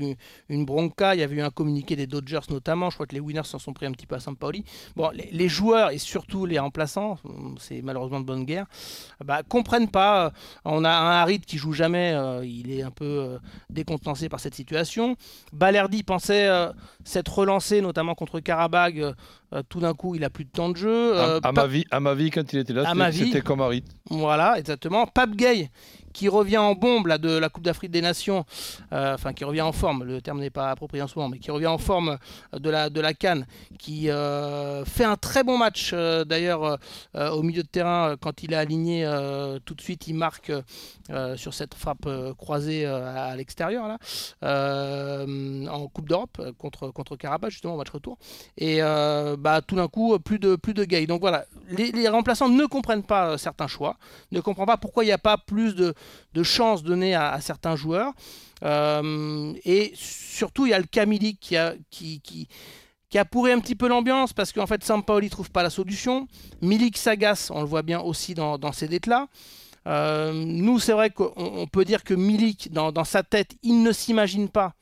une 0.49 0.65
bronca, 0.65 1.15
il 1.15 1.21
y 1.21 1.23
avait 1.23 1.37
eu 1.37 1.41
un 1.43 1.51
communiqué 1.51 1.97
des 1.97 2.07
Dodgers 2.07 2.41
notamment, 2.51 2.91
je 2.91 2.97
crois 2.97 3.07
que 3.07 3.15
les 3.15 3.21
winners 3.21 3.45
s'en 3.45 3.59
sont 3.59 3.73
pris 3.73 3.87
un 3.87 3.93
petit 3.93 4.07
peu 4.07 4.15
à 4.17 4.21
Sampaoli. 4.21 4.65
Bon, 4.97 5.11
les, 5.11 5.29
les 5.33 5.49
joueurs 5.49 5.91
et 5.91 5.99
surtout 5.99 6.47
les 6.47 6.59
remplaçants, 6.59 7.19
c'est 7.59 7.83
malheureusement 7.83 8.21
de 8.21 8.27
bonne 8.27 8.45
guerre, 8.45 8.67
bah, 9.25 9.43
comprennent 9.43 9.89
pas. 9.91 10.27
euh, 10.27 10.31
On 10.65 10.85
a 10.85 10.91
un 10.91 11.11
Harid 11.23 11.45
qui 11.45 11.57
joue 11.59 11.73
jamais, 11.73 12.13
euh, 12.15 12.45
il 12.45 12.71
est 12.71 12.83
un 12.83 12.91
peu 12.91 13.05
euh, 13.05 13.39
décontenancé 13.71 14.29
par 14.29 14.41
cette 14.41 14.55
situation. 14.55 15.17
Balerdi 15.53 16.03
pensait 16.03 16.49
s'être 17.05 17.37
relancé, 17.39 17.81
notamment 17.81 18.15
contre 18.15 18.41
Karabag. 18.41 19.15
tout 19.69 19.81
d'un 19.81 19.95
coup, 19.95 20.15
il 20.15 20.23
a 20.25 20.31
plus 20.31 20.45
de 20.45 20.51
temps 20.51 20.69
de 20.69 20.77
jeu. 20.77 21.19
À, 21.19 21.37
à 21.37 21.41
Pa- 21.41 21.53
ma 21.53 21.67
vie, 21.67 21.85
à 21.91 21.99
ma 22.01 22.15
vie, 22.15 22.31
quand 22.31 22.53
il 22.53 22.59
était 22.61 22.73
là, 22.73 22.85
c'était- 22.85 22.95
ma 22.95 23.11
vie. 23.11 23.25
c'était 23.27 23.41
comme 23.41 23.61
Harit. 23.61 23.83
voilà, 24.11 24.59
exactement. 24.59 25.07
Pape 25.07 25.35
Gay, 25.35 25.71
qui 26.13 26.29
revient 26.29 26.59
en 26.59 26.75
bombe 26.75 27.07
là, 27.09 27.19
de 27.19 27.31
la 27.37 27.49
Coupe 27.49 27.65
d'Afrique 27.65 27.91
des 27.91 28.01
Nations, 28.01 28.10
euh, 28.93 29.15
enfin 29.15 29.33
qui 29.33 29.45
revient 29.45 29.61
en 29.61 29.73
forme, 29.73 30.05
le 30.05 30.21
terme 30.21 30.41
n'est 30.41 30.51
pas 30.51 30.71
approprié 30.71 31.03
en 31.03 31.09
ce 31.09 31.19
moment, 31.19 31.29
mais 31.29 31.39
qui 31.39 31.51
revient 31.51 31.67
en 31.67 31.79
forme 31.79 32.19
euh, 32.55 32.59
de 32.59 32.71
la, 32.71 32.91
de 32.91 33.01
Cannes, 33.13 33.47
qui 33.79 34.11
euh, 34.11 34.85
fait 34.85 35.05
un 35.05 35.17
très 35.17 35.43
bon 35.43 35.59
match 35.59 35.93
d'ailleurs 35.93 36.79
au 37.15 37.43
milieu 37.43 37.63
de 37.63 37.69
terrain, 37.69 38.17
quand 38.21 38.43
il 38.43 38.53
est 38.53 38.57
aligné, 38.57 39.05
tout 39.65 39.75
de 39.75 39.81
suite 39.81 40.07
il 40.07 40.15
marque 40.15 40.53
sur 41.37 41.55
cette 41.55 41.75
frappe 41.75 42.09
croisée 42.37 42.87
à, 42.87 43.35
l'extérieur, 43.37 43.89
là, 43.89 43.99
en 45.71 45.89
Coupe 45.89 46.09
d'Europe, 46.09 46.41
contre, 46.59 46.91
contre 46.91 47.17
justement, 47.49 47.75
au 47.75 47.79
match 47.79 47.91
retour. 47.91 48.19
Et 48.59 48.81
bah, 48.81 49.61
tout 49.67 49.77
d'un 49.77 49.89
coup, 49.89 50.19
plus 50.19 50.39
de, 50.39 50.57
plus 50.57 50.75
de. 50.75 50.85
Donc 51.07 51.21
voilà, 51.21 51.45
les, 51.71 52.09
remplaçants 52.09 52.49
ne 52.49 52.67
comprennent 52.67 53.03
pas 53.03 53.39
certains 53.39 53.67
choix 53.67 53.97
ne 54.33 54.41
comprend 54.41 54.67
pas 54.67 54.77
pourquoi 54.77 55.05
il 55.05 55.09
n'y 55.09 55.13
a 55.13 55.19
pas 55.19 55.39
plus 55.39 55.75
de, 55.75 55.95
de 56.35 56.43
chances 56.43 56.83
données 56.83 57.15
à, 57.15 57.41
certains 57.41 57.77
joueurs. 57.77 58.13
Euh, 58.63 59.53
et 59.65 59.93
surtout, 59.95 60.67
il 60.67 60.71
y 60.71 60.75
a 60.75 60.79
le 60.79 60.85
Camille 60.85 61.37
qui 61.37 61.57
a, 61.57 61.75
qui, 61.91 62.21
qui, 62.21 62.49
qui 63.09 63.19
a 63.19 63.25
pourri 63.25 63.53
un 63.53 63.61
petit 63.61 63.75
peu 63.75 63.89
l'ambiance 63.89 64.33
parce 64.33 64.53
qu'en 64.53 64.67
fait, 64.67 64.85
Sampaoli 64.85 65.31
trouve 65.31 65.51
pas 65.51 65.63
la 65.63 65.71
solution. 65.71 66.29
Milik 66.61 66.97
s'agace, 66.97 67.51
on 67.51 67.61
le 67.61 67.67
voit 67.67 67.83
bien 67.83 68.01
aussi 68.01 68.35
dans, 68.35 68.59
dans 68.59 68.73
ces 68.73 68.89
dettes-là. 68.89 69.29
Euh, 69.87 70.33
nous, 70.33 70.79
c'est 70.79 70.93
vrai 70.93 71.11
qu'on 71.11 71.33
on 71.37 71.67
peut 71.67 71.85
dire 71.85 72.05
que 72.05 72.15
Milik, 72.15 72.71
dans, 72.73 72.93
dans 72.93 73.05
sa 73.05 73.23
tête, 73.23 73.57
il 73.63 73.83
ne 73.83 73.93
s'imagine 73.93 74.49
pas 74.49 74.75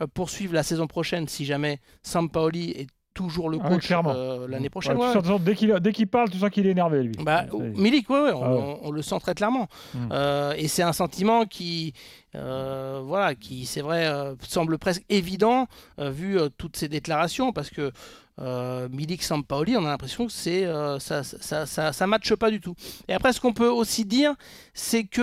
euh, 0.00 0.06
poursuivre 0.06 0.54
la 0.54 0.62
saison 0.62 0.86
prochaine 0.86 1.28
si 1.28 1.44
jamais 1.44 1.80
Sampaoli 2.02 2.70
est 2.70 2.88
toujours 3.16 3.48
le 3.50 3.58
Ah 3.60 3.66
oui, 3.68 3.74
coach 3.76 3.90
euh, 3.90 4.46
l'année 4.46 4.64
Ouais, 4.64 4.68
prochaine. 4.68 4.96
Ouais, 4.98 5.12
sens- 5.12 5.40
dès 5.40 5.54
qu'il 5.56 5.72
qu'il 5.92 6.06
parle, 6.06 6.28
tu 6.30 6.38
sens 6.38 6.50
qu'il 6.50 6.66
est 6.66 6.70
énervé, 6.70 7.02
lui. 7.02 7.12
bah, 7.24 7.46
Milik, 7.74 8.08
ouais, 8.10 8.20
ouais, 8.20 8.32
on, 8.32 8.44
Ah 8.44 8.50
ouais. 8.52 8.60
on- 8.82 8.88
on 8.88 8.90
le 8.92 9.02
sent 9.02 9.18
très 9.20 9.34
clairement. 9.34 9.66
Mm. 9.94 10.08
Euh, 10.12 10.54
et 10.56 10.68
c'est 10.68 10.82
un 10.82 10.92
sentiment 10.92 11.46
qui, 11.46 11.94
euh, 12.34 13.00
voilà, 13.04 13.34
qui 13.34 13.64
c'est 13.66 13.80
vrai, 13.80 14.06
euh, 14.06 14.34
semble 14.46 14.78
presque 14.78 15.02
évident 15.08 15.66
euh, 15.98 16.10
vu 16.10 16.38
toutes 16.58 16.76
ces 16.76 16.88
déclarations, 16.88 17.52
parce 17.52 17.70
que 17.70 17.90
Milik 18.90 19.22
Sampaoli, 19.22 19.76
on 19.78 19.86
a 19.86 19.88
l'impression 19.88 20.26
que 20.26 20.32
c'est 20.32 20.66
ça, 20.98 21.22
ça, 21.24 21.64
ça, 21.64 21.92
ça 21.94 22.06
matche 22.06 22.34
pas 22.34 22.50
du 22.50 22.60
tout. 22.60 22.74
Et 23.08 23.14
après, 23.14 23.32
ce 23.32 23.40
qu'on 23.40 23.54
peut 23.54 23.68
aussi 23.70 24.04
dire, 24.04 24.34
c'est 24.74 25.04
que 25.04 25.22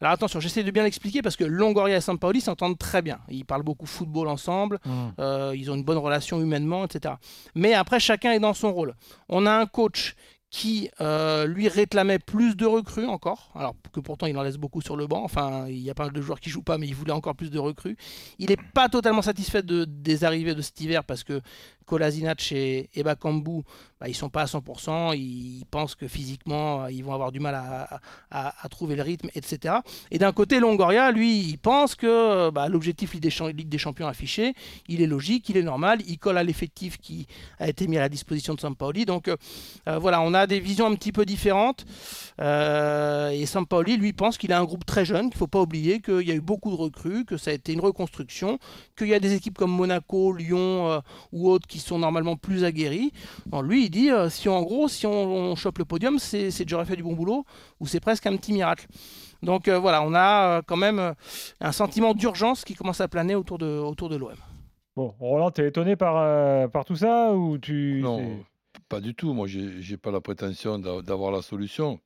Alors 0.00 0.12
attention, 0.12 0.40
j'essaie 0.40 0.62
de 0.64 0.70
bien 0.70 0.82
l'expliquer 0.82 1.22
parce 1.22 1.36
que 1.36 1.44
Longoria 1.44 1.96
et 1.96 2.00
Sampaoli 2.00 2.40
s'entendent 2.40 2.78
très 2.78 3.00
bien. 3.00 3.20
Ils 3.30 3.44
parlent 3.44 3.62
beaucoup 3.62 3.86
football 3.86 4.28
ensemble, 4.28 4.78
Mmh. 4.84 4.90
euh, 5.20 5.54
ils 5.56 5.70
ont 5.70 5.74
une 5.76 5.84
bonne 5.84 5.98
relation 5.98 6.40
humainement, 6.40 6.84
etc. 6.84 7.14
Mais 7.54 7.74
après, 7.74 8.00
chacun 8.00 8.32
est 8.32 8.40
dans 8.40 8.54
son 8.54 8.72
rôle. 8.72 8.94
On 9.28 9.46
a 9.46 9.52
un 9.52 9.66
coach 9.66 10.14
qui, 10.50 10.88
euh, 11.00 11.46
lui, 11.46 11.66
réclamait 11.66 12.20
plus 12.20 12.54
de 12.56 12.64
recrues 12.64 13.06
encore, 13.06 13.50
alors 13.56 13.74
que 13.92 13.98
pourtant 13.98 14.26
il 14.26 14.38
en 14.38 14.42
laisse 14.44 14.56
beaucoup 14.56 14.80
sur 14.80 14.96
le 14.96 15.08
banc. 15.08 15.24
Enfin, 15.24 15.66
il 15.68 15.78
y 15.80 15.90
a 15.90 15.94
pas 15.94 16.04
mal 16.04 16.12
de 16.12 16.20
joueurs 16.22 16.38
qui 16.38 16.48
jouent 16.48 16.62
pas, 16.62 16.78
mais 16.78 16.86
il 16.86 16.94
voulait 16.94 17.10
encore 17.12 17.34
plus 17.34 17.50
de 17.50 17.58
recrues. 17.58 17.96
Il 18.38 18.50
n'est 18.50 18.58
pas 18.72 18.88
totalement 18.88 19.22
satisfait 19.22 19.64
de, 19.64 19.84
des 19.84 20.22
arrivées 20.22 20.54
de 20.54 20.62
cet 20.62 20.80
hiver 20.80 21.02
parce 21.02 21.24
que 21.24 21.40
Kolasinac 21.86 22.52
et, 22.52 22.88
et 22.94 23.02
Bakambu, 23.02 23.62
bah, 24.00 24.08
ils 24.08 24.14
sont 24.14 24.30
pas 24.30 24.42
à 24.42 24.46
100%. 24.46 25.16
Ils 25.16 25.64
pensent 25.70 25.94
que 25.94 26.08
physiquement, 26.08 26.84
euh, 26.84 26.90
ils 26.90 27.04
vont 27.04 27.14
avoir 27.14 27.32
du 27.32 27.40
mal 27.40 27.54
à, 28.30 28.68
trouver 28.68 28.96
le 28.96 29.02
rythme, 29.02 29.28
etc. 29.34 29.76
Et 30.10 30.18
d'un 30.18 30.32
côté, 30.32 30.58
Longoria, 30.58 31.12
lui, 31.12 31.40
il 31.40 31.58
pense 31.58 31.94
que 31.94 32.50
bah, 32.50 32.68
l'objectif 32.68 33.12
Ligue 33.14 33.22
des, 33.22 33.52
Ligue 33.52 33.68
des 33.68 33.78
Champions 33.78 34.08
affiché, 34.08 34.54
il 34.88 35.02
est 35.02 35.06
logique, 35.06 35.48
il 35.48 35.56
est 35.56 35.62
normal, 35.62 36.00
il 36.06 36.18
colle 36.18 36.38
à 36.38 36.42
l'effectif 36.42 36.98
qui 36.98 37.26
a 37.58 37.68
été 37.68 37.86
mis 37.86 37.96
à 37.96 38.00
la 38.00 38.08
disposition 38.08 38.54
de 38.54 38.60
Sampaoli. 38.60 39.04
Donc 39.04 39.28
euh, 39.28 39.36
euh, 39.88 39.98
voilà, 39.98 40.20
on 40.20 40.34
a 40.34 40.46
des 40.46 40.60
visions 40.60 40.86
un 40.86 40.94
petit 40.94 41.12
peu 41.12 41.24
différentes. 41.24 41.84
Euh, 42.40 43.30
et 43.30 43.46
Sampaoli, 43.46 43.96
lui, 43.96 44.12
pense 44.12 44.38
qu'il 44.38 44.52
a 44.52 44.58
un 44.58 44.64
groupe 44.64 44.84
très 44.84 45.04
jeune, 45.04 45.26
qu'il 45.30 45.36
ne 45.36 45.38
faut 45.38 45.46
pas 45.46 45.60
oublier 45.60 46.00
qu'il 46.00 46.22
y 46.22 46.30
a 46.30 46.34
eu 46.34 46.40
beaucoup 46.40 46.70
de 46.70 46.76
recrues, 46.76 47.24
que 47.24 47.36
ça 47.36 47.50
a 47.50 47.54
été 47.54 47.72
une 47.72 47.80
reconstruction, 47.80 48.58
qu'il 48.96 49.08
y 49.08 49.14
a 49.14 49.20
des 49.20 49.34
équipes 49.34 49.56
comme 49.56 49.72
Monaco, 49.72 50.32
Lyon 50.32 51.02
ou 51.32 51.50
autres 51.50 51.66
qui 51.66 51.78
sont 51.78 51.98
normalement 51.98 52.36
plus 52.36 52.64
aguerries. 52.64 53.12
Lui, 53.62 53.90
dit, 53.94 54.10
euh, 54.10 54.28
si 54.28 54.48
en 54.48 54.62
gros, 54.62 54.88
si 54.88 55.06
on, 55.06 55.12
on 55.12 55.56
chope 55.56 55.78
le 55.78 55.84
podium, 55.84 56.18
c'est 56.18 56.50
j'aurais 56.68 56.84
fait 56.84 56.96
du 56.96 57.02
bon 57.02 57.14
boulot, 57.14 57.44
ou 57.80 57.86
c'est 57.86 58.00
presque 58.00 58.26
un 58.26 58.36
petit 58.36 58.52
miracle. 58.52 58.86
Donc 59.42 59.68
euh, 59.68 59.78
voilà, 59.78 60.02
on 60.02 60.14
a 60.14 60.58
euh, 60.58 60.62
quand 60.66 60.76
même 60.76 60.98
euh, 60.98 61.12
un 61.60 61.72
sentiment 61.72 62.14
d'urgence 62.14 62.64
qui 62.64 62.74
commence 62.74 63.00
à 63.00 63.08
planer 63.08 63.34
autour 63.34 63.58
de, 63.58 63.66
autour 63.66 64.08
de 64.08 64.16
l'OM. 64.16 64.34
Bon, 64.96 65.14
Roland, 65.18 65.50
t'es 65.50 65.66
étonné 65.68 65.96
par, 65.96 66.16
euh, 66.18 66.68
par 66.68 66.84
tout 66.84 66.96
ça 66.96 67.32
ou 67.34 67.58
tu 67.58 68.00
Non, 68.02 68.44
pas 68.88 69.00
du 69.00 69.14
tout. 69.14 69.32
Moi, 69.34 69.46
j'ai 69.48 69.96
pas 69.96 70.10
la 70.12 70.20
prétention 70.20 70.78
d'a- 70.78 71.02
d'avoir 71.02 71.32
la 71.32 71.42
solution. 71.42 71.98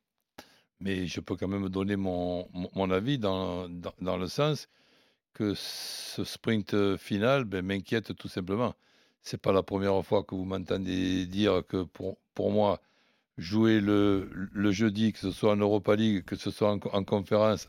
Mais 0.80 1.07
je 1.07 1.21
peux 1.21 1.37
quand 1.37 1.49
même 1.49 1.68
donner 1.68 1.97
mon, 1.97 2.49
mon- 2.52 2.71
mon 2.75 2.90
avis 2.90 3.18
dans, 3.18 3.68
dans, 3.68 3.92
dans 4.00 4.16
le 4.16 4.26
sens 4.28 4.68
que 5.35 5.52
ce 5.54 6.25
sprint 6.25 6.97
final 6.97 7.45
ben, 7.45 7.64
m'inquiète 7.64 8.16
tout 8.16 8.28
simplement. 8.28 8.75
C'est 9.22 9.40
pas 9.40 9.52
la 9.52 9.62
première 9.62 10.02
fois 10.04 10.22
que 10.25 10.34
vous 10.34 10.44
m'entendez 10.44 11.26
dire 11.26 11.62
que 11.68 11.82
pour, 11.82 12.16
pour 12.34 12.50
moi, 12.50 12.80
jouer 13.37 13.80
le, 13.80 14.28
le 14.52 14.70
jeudi, 14.72 15.12
que 15.12 15.18
ce 15.18 15.30
soit 15.30 15.52
en 15.52 15.56
Europa 15.56 15.94
League, 15.96 16.25
que 16.25 16.37
ce 16.37 16.50
soit 16.50 16.72
en, 16.72 16.78
en 16.92 17.04
conférence, 17.04 17.68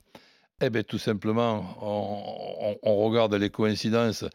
eh 0.61 0.69
bien, 0.69 0.83
tout 0.83 0.97
simplement, 0.97 1.75
on, 1.81 2.71
on- 2.71 2.77
on 2.83 2.95
regarde 3.09 3.33
les 3.35 3.49
coïncidences. 3.49 4.25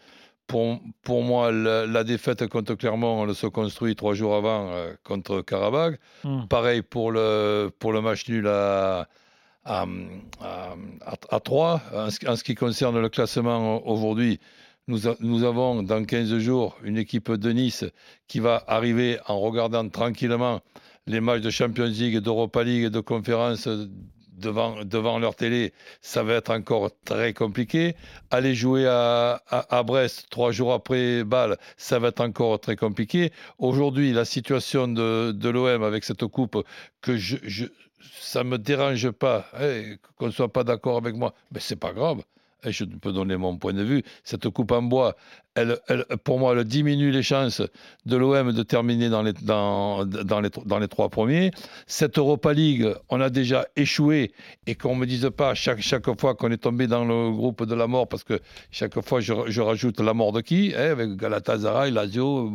Pour, 0.46 0.78
pour 1.02 1.22
moi, 1.22 1.50
la, 1.50 1.86
la 1.86 2.04
défaite 2.04 2.46
contre 2.48 2.74
Clermont, 2.74 3.26
elle 3.26 3.34
se 3.34 3.46
construit 3.46 3.96
trois 3.96 4.12
jours 4.14 4.34
avant 4.34 4.70
euh, 4.72 4.92
contre 5.02 5.40
Karabakh. 5.40 5.98
Hmm. 6.22 6.46
Pareil 6.48 6.82
pour 6.82 7.10
le, 7.12 7.70
pour 7.78 7.92
le 7.94 8.02
match 8.02 8.28
nul 8.28 8.46
à, 8.46 9.08
à, 9.64 9.86
à, 10.42 10.74
à 11.30 11.40
3. 11.40 11.80
En 11.94 12.10
ce, 12.10 12.28
en 12.28 12.36
ce 12.36 12.44
qui 12.44 12.54
concerne 12.54 13.00
le 13.00 13.08
classement 13.08 13.86
aujourd'hui, 13.86 14.38
nous, 14.86 15.44
avons 15.44 15.82
dans 15.82 16.04
15 16.04 16.38
jours 16.38 16.76
une 16.82 16.98
équipe 16.98 17.32
de 17.32 17.50
Nice 17.50 17.84
qui 18.28 18.40
va 18.40 18.62
arriver 18.66 19.18
en 19.26 19.40
regardant 19.40 19.88
tranquillement 19.88 20.60
les 21.06 21.20
matchs 21.20 21.40
de 21.40 21.50
Champions 21.50 21.86
League, 21.86 22.18
d'Europa 22.18 22.62
League 22.64 22.88
de 22.88 23.00
conférence 23.00 23.66
devant, 24.32 24.84
devant 24.84 25.18
leur 25.18 25.36
télé. 25.36 25.72
Ça 26.02 26.22
va 26.22 26.34
être 26.34 26.50
encore 26.50 26.90
très 27.04 27.32
compliqué. 27.32 27.94
Aller 28.30 28.54
jouer 28.54 28.86
à, 28.86 29.42
à, 29.48 29.82
Brest 29.82 30.26
trois 30.28 30.52
jours 30.52 30.74
après 30.74 31.24
Bâle, 31.24 31.56
ça 31.78 31.98
va 31.98 32.08
être 32.08 32.20
encore 32.20 32.60
très 32.60 32.76
compliqué. 32.76 33.32
Aujourd'hui, 33.58 34.12
la 34.12 34.26
situation 34.26 34.86
de, 34.86 35.32
de 35.32 35.48
l'OM 35.48 35.82
avec 35.82 36.04
cette 36.04 36.26
coupe, 36.26 36.62
que 37.00 37.16
ça 38.20 38.44
ne 38.44 38.50
me 38.50 38.58
dérange 38.58 39.10
pas, 39.12 39.46
hein, 39.58 39.96
qu'on 40.16 40.26
ne 40.26 40.32
soit 40.32 40.52
pas 40.52 40.64
d'accord 40.64 40.98
avec 40.98 41.14
moi, 41.14 41.32
mais 41.52 41.60
c'est 41.60 41.76
pas 41.76 41.92
grave. 41.92 42.20
Et 42.64 42.72
je 42.72 42.84
peux 42.84 43.12
donner 43.12 43.36
mon 43.36 43.56
point 43.56 43.72
de 43.72 43.82
vue. 43.82 44.02
Cette 44.24 44.48
coupe 44.48 44.72
en 44.72 44.82
bois, 44.82 45.16
elle, 45.54 45.78
pour 46.24 46.38
moi, 46.38 46.54
elle 46.56 46.64
diminue 46.64 47.10
les 47.10 47.22
chances 47.22 47.62
de 48.06 48.16
l'OM 48.16 48.52
de 48.52 48.62
terminer 48.62 49.08
dans 49.08 49.22
les, 49.22 49.32
dans, 49.32 50.04
les, 50.04 50.50
dans 50.66 50.78
les 50.78 50.88
trois 50.88 51.08
premiers. 51.08 51.50
Cette 51.86 52.18
Europa 52.18 52.52
League, 52.52 52.88
on 53.08 53.20
a 53.20 53.30
déjà 53.30 53.66
échoué 53.76 54.32
et 54.66 54.74
qu'on 54.74 54.94
ne 54.96 55.00
me 55.00 55.06
dise 55.06 55.30
pas 55.36 55.54
chaque, 55.54 55.80
chaque 55.80 56.08
fois 56.20 56.34
qu'on 56.34 56.50
est 56.50 56.58
tombé 56.58 56.86
dans 56.86 57.04
le 57.04 57.30
groupe 57.30 57.64
de 57.64 57.74
la 57.74 57.86
mort, 57.86 58.08
parce 58.08 58.24
que 58.24 58.40
chaque 58.70 59.00
fois 59.00 59.20
je, 59.20 59.32
je 59.46 59.60
rajoute 59.60 60.00
la 60.00 60.14
mort 60.14 60.32
de 60.32 60.40
qui? 60.40 60.72
Hein, 60.76 60.90
Avec 60.90 61.16
Galatasaray, 61.16 61.92
Lazio, 61.92 62.52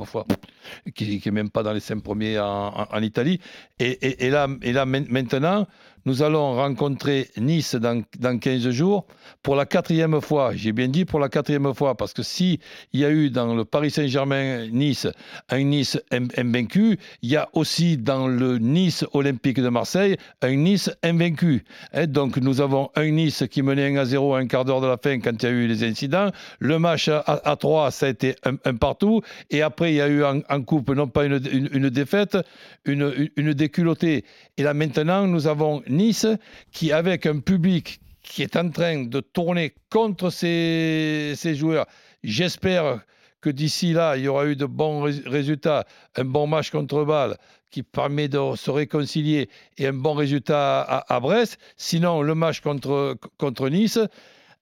qui 0.94 1.22
n'est 1.24 1.32
même 1.32 1.50
pas 1.50 1.64
dans 1.64 1.74
les 1.74 1.80
cinq 1.80 2.04
premiers 2.04 2.38
en, 2.40 2.88
en, 2.92 3.02
Italie. 3.02 3.40
Et, 3.80 4.26
et, 4.26 4.30
là, 4.30 4.48
et 4.62 4.74
là, 4.74 4.86
maintenant, 4.86 5.68
nous 6.06 6.24
allons 6.24 6.56
rencontrer 6.56 7.30
Nice 7.38 7.76
dans, 7.76 8.04
dans 8.20 8.38
15 8.38 8.70
jours 8.70 9.06
pour 9.44 9.56
la 9.56 9.66
quatrième 9.66 10.22
fois. 10.22 10.52
J'ai 10.56 10.72
bien 10.72 10.88
dit 10.88 11.06
pour 11.06 11.20
la 11.20 11.30
quatrième 11.30 11.74
fois, 11.74 11.96
parce 11.96 12.14
que 12.14 12.24
si 12.24 12.60
il 12.94 13.02
y 13.02 13.06
a 13.06 13.12
eu 13.12 13.30
dans 13.30 13.54
le 13.56 13.66
Paris 13.66 13.92
Saint-Germain-Nice 13.92 15.08
un 15.50 15.64
Nice 15.64 16.00
invaincu, 16.38 16.98
il 17.22 17.30
y 17.30 17.36
a 17.36 17.50
aussi 17.54 17.98
dans 17.98 18.28
le 18.28 18.58
Nice 18.58 19.06
Olympique 19.14 19.60
de 19.60 19.70
Marseille 19.70 20.18
un 20.42 20.56
Nice 20.56 20.90
invaincu. 21.04 21.64
Et 21.94 22.08
donc 22.08 22.38
nous 22.38 22.62
avons 22.62 22.90
un 22.96 23.10
Nice 23.10 23.44
qui 23.50 23.62
menait 23.62 23.94
1 23.94 23.98
à 23.98 24.06
0 24.06 24.36
à 24.36 24.40
un 24.40 24.48
quart 24.48 24.66
d'heure 24.66 24.82
de 24.82 24.88
la 24.88 24.98
fin 24.98 25.20
quand 25.20 25.44
il 25.44 25.46
y 25.46 25.50
a 25.50 25.52
eu 25.52 25.68
les 25.68 25.84
incidents. 25.84 26.32
Le 26.60 26.80
match 26.80 27.08
à, 27.10 27.20
à 27.20 27.56
3, 27.56 27.92
ça 27.92 28.06
a 28.06 28.10
été 28.10 28.36
un, 28.44 28.76
partout. 28.76 29.22
Et 29.50 29.62
après, 29.62 29.92
il 29.92 29.96
y 29.96 30.02
a 30.02 30.08
eu 30.08 30.24
en, 30.24 30.62
coupe, 30.62 30.90
non 30.90 31.08
pas 31.08 31.26
une, 31.26 31.42
une, 31.52 31.90
défaite, 31.90 32.38
une, 32.86 33.12
une, 33.16 33.30
une 33.36 33.54
déculottée. 33.54 34.24
Et 34.58 34.64
là 34.64 34.74
maintenant, 34.74 35.28
nous 35.28 35.48
avons 35.48 35.82
Nice 35.90 36.28
qui, 36.72 36.92
avec 36.92 37.26
un 37.26 37.40
public 37.40 38.00
qui 38.22 38.44
est 38.44 38.56
en 38.56 38.70
train 38.70 39.04
de 39.04 39.20
tourner 39.20 39.74
contre 39.90 40.30
ses, 40.30 41.36
joueurs, 41.56 41.88
j'espère 42.24 43.02
que 43.42 43.50
d'ici 43.50 43.94
là, 43.94 44.18
il 44.18 44.24
y 44.24 44.28
aura 44.28 44.46
eu 44.46 44.56
de 44.56 44.66
bons 44.66 45.02
résultats, 45.02 45.86
un 46.16 46.26
bon 46.26 46.46
match 46.48 46.72
contre 46.72 47.04
Bâle 47.06 47.38
qui 47.72 47.84
permet 47.84 48.28
de 48.28 48.56
se 48.56 48.72
réconcilier 48.72 49.50
et 49.78 49.88
un 49.88 49.94
bon 49.94 50.14
résultat 50.14 50.82
à, 50.82 51.16
à 51.16 51.20
Brest. 51.20 51.60
Sinon, 51.78 52.22
le 52.22 52.36
match 52.36 52.62
contre, 52.62 53.16
contre 53.38 53.70
Nice, 53.70 54.00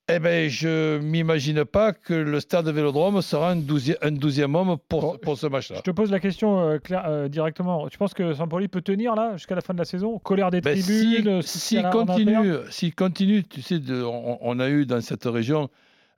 eh 0.09 0.19
ben, 0.19 0.49
je 0.49 0.99
m'imagine 0.99 1.65
pas 1.65 1.91
que 1.91 2.13
le 2.13 2.39
stade 2.39 2.69
Vélodrome 2.69 3.21
sera 3.21 3.51
un 3.51 3.55
douzième, 3.57 3.97
un 4.01 4.11
douzième 4.11 4.55
homme 4.55 4.77
pour, 4.87 5.19
pour 5.19 5.37
ce 5.37 5.47
match-là. 5.47 5.77
Je 5.77 5.81
te 5.81 5.91
pose 5.91 6.11
la 6.11 6.21
question 6.21 6.61
euh, 6.61 6.77
clair, 6.77 7.03
euh, 7.05 7.27
directement. 7.27 7.89
Tu 7.89 7.97
penses 7.97 8.13
que 8.13 8.33
Sampoli 8.33 8.69
peut 8.69 8.81
tenir 8.81 9.15
là 9.15 9.35
jusqu'à 9.35 9.55
la 9.55 9.61
fin 9.61 9.73
de 9.73 9.79
la 9.79 9.85
saison? 9.85 10.17
Colère 10.19 10.49
des 10.49 10.61
ben 10.61 10.79
tribunes 10.79 11.41
S'il 11.41 11.59
si, 11.59 11.59
si 11.59 11.83
continue, 11.91 12.55
si 12.69 12.91
continue, 12.93 13.43
tu 13.43 13.61
sais, 13.61 13.79
de, 13.79 14.01
on, 14.01 14.37
on, 14.39 14.59
a 14.59 14.69
eu 14.69 14.85
dans 14.85 15.01
cette 15.01 15.25
région 15.25 15.69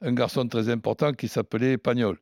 un 0.01 0.13
garçon 0.13 0.47
très 0.47 0.69
important 0.69 1.11
qui 1.13 1.27
s'appelait 1.27 1.77
Pagnol. 1.77 2.17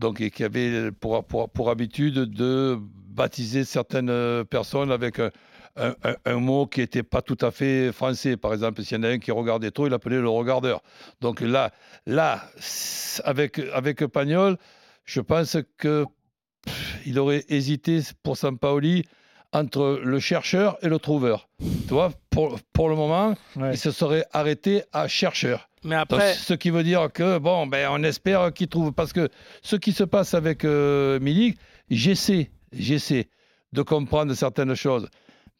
Donc, 0.00 0.20
et 0.20 0.30
qui 0.30 0.42
avait 0.42 0.90
pour, 0.90 1.24
pour, 1.24 1.48
pour 1.48 1.70
habitude 1.70 2.14
de 2.14 2.76
baptiser 3.08 3.62
certaines 3.62 4.44
personnes 4.46 4.90
avec 4.90 5.20
un, 5.20 5.30
un, 5.76 5.94
un, 6.04 6.14
un, 6.24 6.36
mot 6.36 6.66
qui 6.66 6.80
n'était 6.80 7.02
pas 7.02 7.22
tout 7.22 7.38
à 7.40 7.50
fait 7.50 7.92
français. 7.92 8.36
Par 8.36 8.52
exemple, 8.52 8.82
s'il 8.82 8.96
y 8.96 9.00
en 9.00 9.04
a 9.04 9.08
un 9.08 9.18
qui 9.18 9.32
regardait 9.32 9.70
trop, 9.70 9.86
il 9.86 9.94
appelait 9.94 10.20
le 10.20 10.28
regardeur. 10.28 10.82
Donc 11.20 11.40
là, 11.40 11.72
là 12.06 12.42
avec, 13.24 13.60
avec 13.72 14.06
Pagnol, 14.06 14.56
je 15.04 15.20
pense 15.20 15.56
que 15.78 16.06
pff, 16.64 17.00
il 17.06 17.18
aurait 17.18 17.44
hésité 17.48 18.00
pour 18.22 18.36
Sampaoli 18.36 19.04
entre 19.52 20.00
le 20.02 20.18
chercheur 20.18 20.76
et 20.82 20.88
le 20.88 20.98
trouveur. 20.98 21.48
Tu 21.60 21.94
vois, 21.94 22.10
pour, 22.30 22.58
pour 22.72 22.88
le 22.88 22.96
moment, 22.96 23.34
ouais. 23.56 23.72
il 23.72 23.78
se 23.78 23.92
serait 23.92 24.26
arrêté 24.32 24.82
à 24.92 25.06
chercheur. 25.06 25.68
Mais 25.84 25.94
après... 25.94 26.30
Donc, 26.30 26.36
ce 26.36 26.54
qui 26.54 26.70
veut 26.70 26.82
dire 26.82 27.08
que, 27.12 27.38
bon, 27.38 27.66
ben, 27.66 27.88
on 27.90 28.02
espère 28.02 28.52
qu'il 28.52 28.68
trouve. 28.68 28.92
Parce 28.92 29.12
que 29.12 29.28
ce 29.62 29.76
qui 29.76 29.92
se 29.92 30.02
passe 30.02 30.34
avec 30.34 30.64
euh, 30.64 31.20
Milik, 31.20 31.56
j'essaie, 31.88 32.50
j'essaie 32.72 33.28
de 33.72 33.82
comprendre 33.82 34.34
certaines 34.34 34.74
choses. 34.74 35.08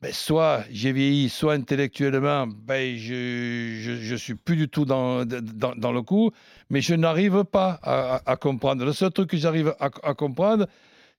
Ben, 0.05 0.13
soit 0.13 0.65
j'ai 0.71 0.93
vieilli, 0.93 1.31
soit 1.31 1.55
intellectuellement, 1.55 2.47
ben, 2.47 2.95
je 2.95 3.79
je, 3.81 3.97
je 3.97 4.15
suis 4.15 4.35
plus 4.35 4.55
du 4.55 4.69
tout 4.69 4.85
dans, 4.85 5.25
dans, 5.25 5.93
le 5.93 6.03
coup, 6.03 6.31
mais 6.69 6.83
je 6.83 6.95
n'arrive 6.95 7.45
pas 7.45 7.81
à, 7.83 8.37
comprendre. 8.37 8.85
Le 8.85 8.93
seul 8.93 9.13
truc 9.13 9.31
que 9.31 9.39
j'arrive 9.39 9.75
à, 9.81 10.13
comprendre, 10.13 10.67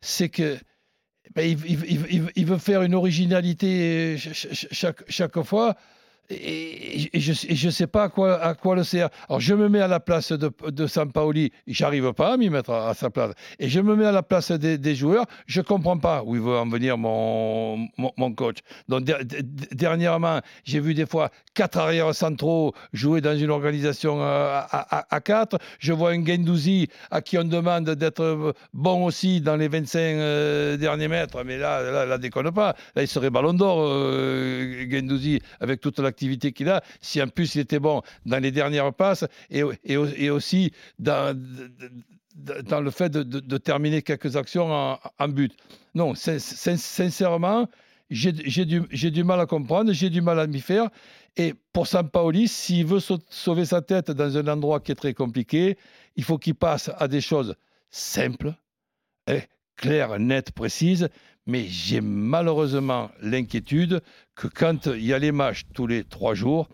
c'est 0.02 0.30
que 0.30 0.60
ben, 1.34 1.50
il, 1.68 2.32
il, 2.36 2.46
veut 2.46 2.60
faire 2.60 2.84
une 2.84 2.94
originalité 2.94 4.18
chaque, 4.20 5.02
chaque 5.10 5.42
fois. 5.42 5.76
Et, 6.30 7.10
je 7.14 7.68
ne 7.68 7.72
sais 7.72 7.88
pas 7.88 8.04
à 8.04 8.54
quoi, 8.56 8.76
le 8.76 8.84
sert. 8.84 9.10
Alors, 9.30 9.40
je 9.40 9.54
me 9.54 9.70
mets 9.70 9.82
à 9.82 9.88
la 9.88 10.00
place 10.00 10.32
de, 10.32 10.52
de 10.68 10.88
Sampaoli, 10.88 11.52
j'arrive 11.68 12.14
pas 12.14 12.34
à 12.34 12.38
m'y 12.38 12.50
mettre 12.50 12.72
à, 12.72 12.94
sa 12.94 13.10
place. 13.10 13.32
Et 13.60 13.70
je 13.70 13.80
me 13.80 13.96
mets 13.96 14.06
à 14.06 14.12
la 14.12 14.24
place 14.24 14.52
des, 14.52 14.96
joueurs, 14.96 15.26
je 15.46 15.62
comprends 15.62 15.98
pas 15.98 16.24
où 16.24 16.36
il 16.36 16.42
veut 16.42 16.58
en 16.58 16.68
venir 16.68 16.98
mon, 16.98 17.88
mon, 17.98 18.34
coach. 18.34 18.58
Donc, 18.88 19.04
der, 19.04 19.20
dernièrement, 19.72 20.42
j'ai 20.64 20.80
vu 20.80 20.94
des 20.94 21.06
fois 21.06 21.30
quatre 21.54 21.78
arrières 21.78 22.14
centraux 22.16 22.74
jouer 22.94 23.22
dans 23.22 23.38
une 23.38 23.50
organisation 23.50 24.22
à, 24.22 24.68
à, 24.70 25.16
à, 25.16 25.22
quatre. 25.22 25.58
Je 25.80 25.94
vois 25.94 26.12
un 26.12 26.26
Gendouzi 26.26 26.88
à 27.12 27.22
qui 27.22 27.38
on 27.38 27.44
demande 27.44 27.90
d'être 27.92 28.54
bon 28.74 29.06
aussi 29.06 29.42
dans 29.42 29.56
les 29.56 29.68
25 29.68 30.00
euh, 30.00 30.78
derniers 30.78 31.08
mètres. 31.08 31.44
Mais 31.44 31.58
là, 31.58 31.82
là, 31.82 32.06
là, 32.06 32.18
déconne 32.18 32.52
pas. 32.52 32.76
Là, 32.96 33.04
il 33.04 33.08
serait 33.08 33.30
ballon 33.30 33.54
d'or, 33.54 33.80
euh, 33.82 34.86
avec 35.60 35.82
toute 35.82 36.00
la 36.00 36.12
l'activité 36.16 36.54
qu'il 36.54 36.70
a, 36.70 36.82
si 37.02 37.22
en 37.22 37.28
plus 37.28 37.56
il 37.56 37.62
était 37.62 37.80
bon 37.80 38.02
dans 38.26 38.40
les 38.42 38.52
dernières 38.52 38.94
passes 38.94 39.26
et, 39.50 39.64
et, 39.84 40.30
aussi 40.30 40.72
dans, 40.98 41.38
dans 42.36 42.80
le 42.80 42.92
fait 42.92 43.10
de, 43.10 43.24
de, 43.24 43.58
terminer 43.58 44.02
quelques 44.02 44.38
actions 44.38 44.98
en, 45.20 45.28
but. 45.28 45.54
Non, 45.94 46.14
sincèrement, 46.16 47.68
j'ai 48.10 48.32
du, 48.32 48.82
du 49.12 49.24
mal 49.24 49.40
à 49.42 49.46
comprendre, 49.46 49.92
j'ai 49.92 50.10
du 50.10 50.22
mal 50.22 50.40
à 50.40 50.48
m'y 50.48 50.62
faire. 50.62 50.90
Et 51.38 51.54
pour 51.74 51.86
Sampaoli, 51.86 52.48
s'il 52.48 52.86
veut 52.86 53.02
sauver 53.30 53.66
sa 53.66 53.82
tête 53.82 54.12
dans 54.12 54.38
un 54.38 54.48
endroit 54.48 54.80
qui 54.80 54.94
est 54.94 54.96
très 54.96 55.14
compliqué, 55.14 55.78
il 56.16 56.24
faut 56.24 56.38
qu'il 56.38 56.56
passe 56.56 56.90
à 56.98 57.10
des 57.10 57.20
choses 57.20 57.56
simples, 57.90 58.54
hein, 59.78 59.88
claires, 59.88 60.20
nettes, 60.20 60.52
précises, 60.52 61.10
mais 61.46 61.66
j'ai 61.68 62.02
malheureusement 62.02 63.12
l'inquiétude 63.22 64.02
que 64.36 64.48
quand 64.48 64.88
il 64.88 65.06
y 65.06 65.14
a 65.14 65.20
les 65.20 65.32
matchs 65.32 65.64
tous 65.74 65.88
les 65.88 66.04
trois 66.04 66.34
jours, 66.34 66.68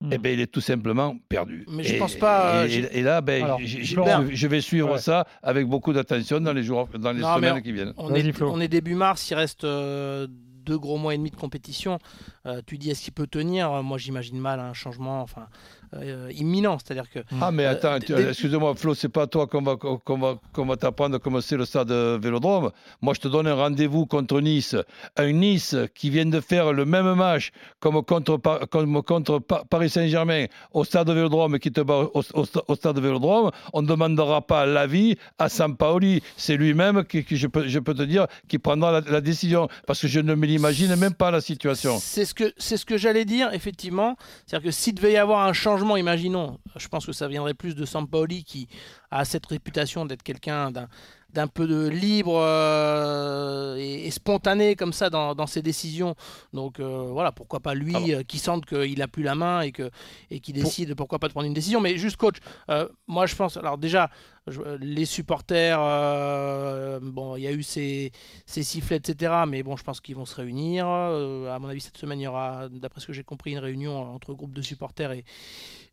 mm. 0.00 0.12
eh 0.12 0.18
ben, 0.18 0.32
il 0.32 0.40
est 0.40 0.46
tout 0.46 0.60
simplement 0.60 1.16
perdu. 1.28 1.66
Mais 1.68 1.82
je 1.82 1.94
et, 1.94 1.98
pense 1.98 2.14
pas. 2.14 2.66
Et, 2.66 2.74
et, 2.74 2.98
et 2.98 3.02
là, 3.02 3.20
ben, 3.20 3.44
Alors, 3.44 3.60
je, 3.60 3.80
je, 3.80 4.46
vais 4.46 4.60
suivre 4.60 4.92
ouais. 4.92 4.98
ça 4.98 5.26
avec 5.42 5.66
beaucoup 5.66 5.92
d'attention 5.92 6.40
dans 6.40 6.52
les 6.52 6.62
jours, 6.62 6.88
dans 6.98 7.12
les 7.12 7.20
non, 7.20 7.34
semaines 7.36 7.56
on, 7.56 7.60
qui 7.60 7.72
viennent. 7.72 7.94
On 7.96 8.14
est, 8.14 8.42
on 8.42 8.60
est, 8.60 8.68
début 8.68 8.94
mars, 8.94 9.30
il 9.30 9.34
reste. 9.34 9.64
Euh, 9.64 10.26
deux 10.64 10.78
gros 10.78 10.96
mois 10.96 11.12
et 11.12 11.18
demi 11.18 11.30
de 11.30 11.36
compétition, 11.36 11.98
euh, 12.46 12.62
tu 12.64 12.78
dis 12.78 12.90
est-ce 12.90 13.02
qu'il 13.02 13.12
peut 13.12 13.26
tenir? 13.26 13.82
Moi 13.82 13.98
j'imagine 13.98 14.38
mal 14.38 14.60
un 14.60 14.72
changement 14.72 15.20
enfin, 15.20 15.48
euh, 15.94 16.30
imminent. 16.36 16.78
C'est-à-dire 16.78 17.10
que. 17.10 17.20
Ah, 17.40 17.50
mais 17.50 17.64
attends, 17.64 17.98
euh, 18.10 18.30
excuse-moi, 18.30 18.74
Flo, 18.76 18.94
c'est 18.94 19.08
pas 19.08 19.26
toi 19.26 19.46
qu'on 19.46 19.62
va, 19.62 19.76
qu'on 19.76 20.18
va, 20.18 20.38
qu'on 20.52 20.66
va 20.66 20.76
t'apprendre 20.76 21.18
comment 21.18 21.40
c'est 21.40 21.56
le 21.56 21.64
stade 21.64 21.90
Vélodrome. 21.92 22.70
Moi, 23.00 23.14
je 23.14 23.20
te 23.20 23.28
donne 23.28 23.46
un 23.46 23.54
rendez-vous 23.54 24.06
contre 24.06 24.40
Nice. 24.40 24.76
Un 25.16 25.32
Nice 25.32 25.76
qui 25.94 26.10
vient 26.10 26.26
de 26.26 26.40
faire 26.40 26.72
le 26.72 26.84
même 26.84 27.14
match 27.14 27.50
comme 27.80 28.02
contre, 28.04 28.40
comme 28.70 29.02
contre 29.02 29.38
Paris 29.38 29.90
Saint-Germain 29.90 30.46
au 30.72 30.84
stade 30.84 31.10
Vélodrome 31.10 31.58
qui 31.58 31.72
te 31.72 31.80
bat 31.80 32.08
au, 32.14 32.22
au, 32.34 32.44
au 32.68 32.74
stade 32.74 32.98
Vélodrome. 32.98 33.50
On 33.72 33.82
ne 33.82 33.86
demandera 33.86 34.40
pas 34.40 34.64
l'avis 34.66 35.16
à 35.38 35.48
Sampaoli. 35.48 36.22
C'est 36.36 36.56
lui-même 36.56 37.04
qui, 37.04 37.24
qui, 37.24 37.36
je, 37.36 37.46
peux, 37.48 37.66
je 37.68 37.78
peux 37.78 37.94
te 37.94 38.02
dire, 38.02 38.26
qui 38.48 38.58
prendra 38.58 38.92
la, 38.92 39.00
la 39.00 39.20
décision. 39.20 39.68
Parce 39.86 40.00
que 40.00 40.08
je 40.08 40.20
ne 40.20 40.34
me 40.34 40.46
l'imagine 40.46 40.94
même 40.96 41.14
pas 41.14 41.30
la 41.30 41.40
situation. 41.40 41.98
C'est 42.00 42.24
ce 42.24 42.34
que, 42.34 42.52
c'est 42.56 42.76
ce 42.76 42.84
que 42.84 42.96
j'allais 42.96 43.24
dire, 43.24 43.52
effectivement. 43.52 44.16
C'est-à-dire 44.46 44.66
que 44.66 44.70
s'il 44.70 44.94
devait 44.94 45.12
y 45.12 45.16
avoir 45.16 45.46
un 45.46 45.52
changement 45.52 45.81
imaginons, 45.96 46.58
je 46.76 46.88
pense 46.88 47.06
que 47.06 47.12
ça 47.12 47.28
viendrait 47.28 47.54
plus 47.54 47.74
de 47.74 47.84
Sampaoli 47.84 48.44
qui 48.44 48.68
a 49.10 49.24
cette 49.24 49.46
réputation 49.46 50.06
d'être 50.06 50.22
quelqu'un 50.22 50.70
d'un 50.70 50.88
d'un 51.32 51.46
peu 51.46 51.66
de 51.66 51.88
libre 51.88 52.38
euh, 52.38 53.76
et, 53.76 54.06
et, 54.06 54.10
spontané 54.10 54.76
comme 54.76 54.92
ça 54.92 55.10
dans, 55.10 55.34
dans 55.34 55.46
ses 55.46 55.62
décisions. 55.62 56.14
Donc 56.52 56.80
euh, 56.80 57.08
voilà, 57.10 57.32
pourquoi 57.32 57.60
pas 57.60 57.74
lui 57.74 58.14
euh, 58.14 58.22
qui 58.22 58.38
sente 58.38 58.66
qu'il 58.66 59.00
a 59.02 59.08
plus 59.08 59.22
la 59.22 59.34
main 59.34 59.62
et 59.62 59.72
que 59.72 59.90
et 60.30 60.40
qui 60.40 60.52
décide 60.52 60.88
pour... 60.88 60.96
pourquoi 60.96 61.18
pas 61.18 61.28
de 61.28 61.32
prendre 61.32 61.46
une 61.46 61.54
décision. 61.54 61.80
Mais 61.80 61.96
juste 61.96 62.16
coach, 62.16 62.36
euh, 62.68 62.88
moi 63.06 63.26
je 63.26 63.34
pense. 63.34 63.56
Alors 63.56 63.78
déjà, 63.78 64.10
je, 64.46 64.60
les 64.80 65.04
supporters, 65.04 65.78
euh, 65.80 67.00
bon, 67.02 67.36
il 67.36 67.42
y 67.42 67.46
a 67.46 67.52
eu 67.52 67.62
ces, 67.62 68.12
ces, 68.44 68.62
sifflets, 68.62 68.96
etc. 68.96 69.32
Mais 69.48 69.62
bon, 69.62 69.76
je 69.76 69.84
pense 69.84 70.00
qu'ils 70.00 70.16
vont 70.16 70.26
se 70.26 70.34
réunir. 70.34 70.86
à 70.86 71.58
mon 71.58 71.68
avis, 71.68 71.80
cette 71.80 71.96
semaine, 71.96 72.20
il 72.20 72.24
y 72.24 72.26
aura, 72.26 72.68
d'après 72.68 73.00
ce 73.00 73.06
que 73.06 73.12
j'ai 73.12 73.24
compris, 73.24 73.52
une 73.52 73.58
réunion 73.58 74.14
entre 74.14 74.34
groupes 74.34 74.52
de 74.52 74.62
supporters 74.62 75.12
et, 75.12 75.24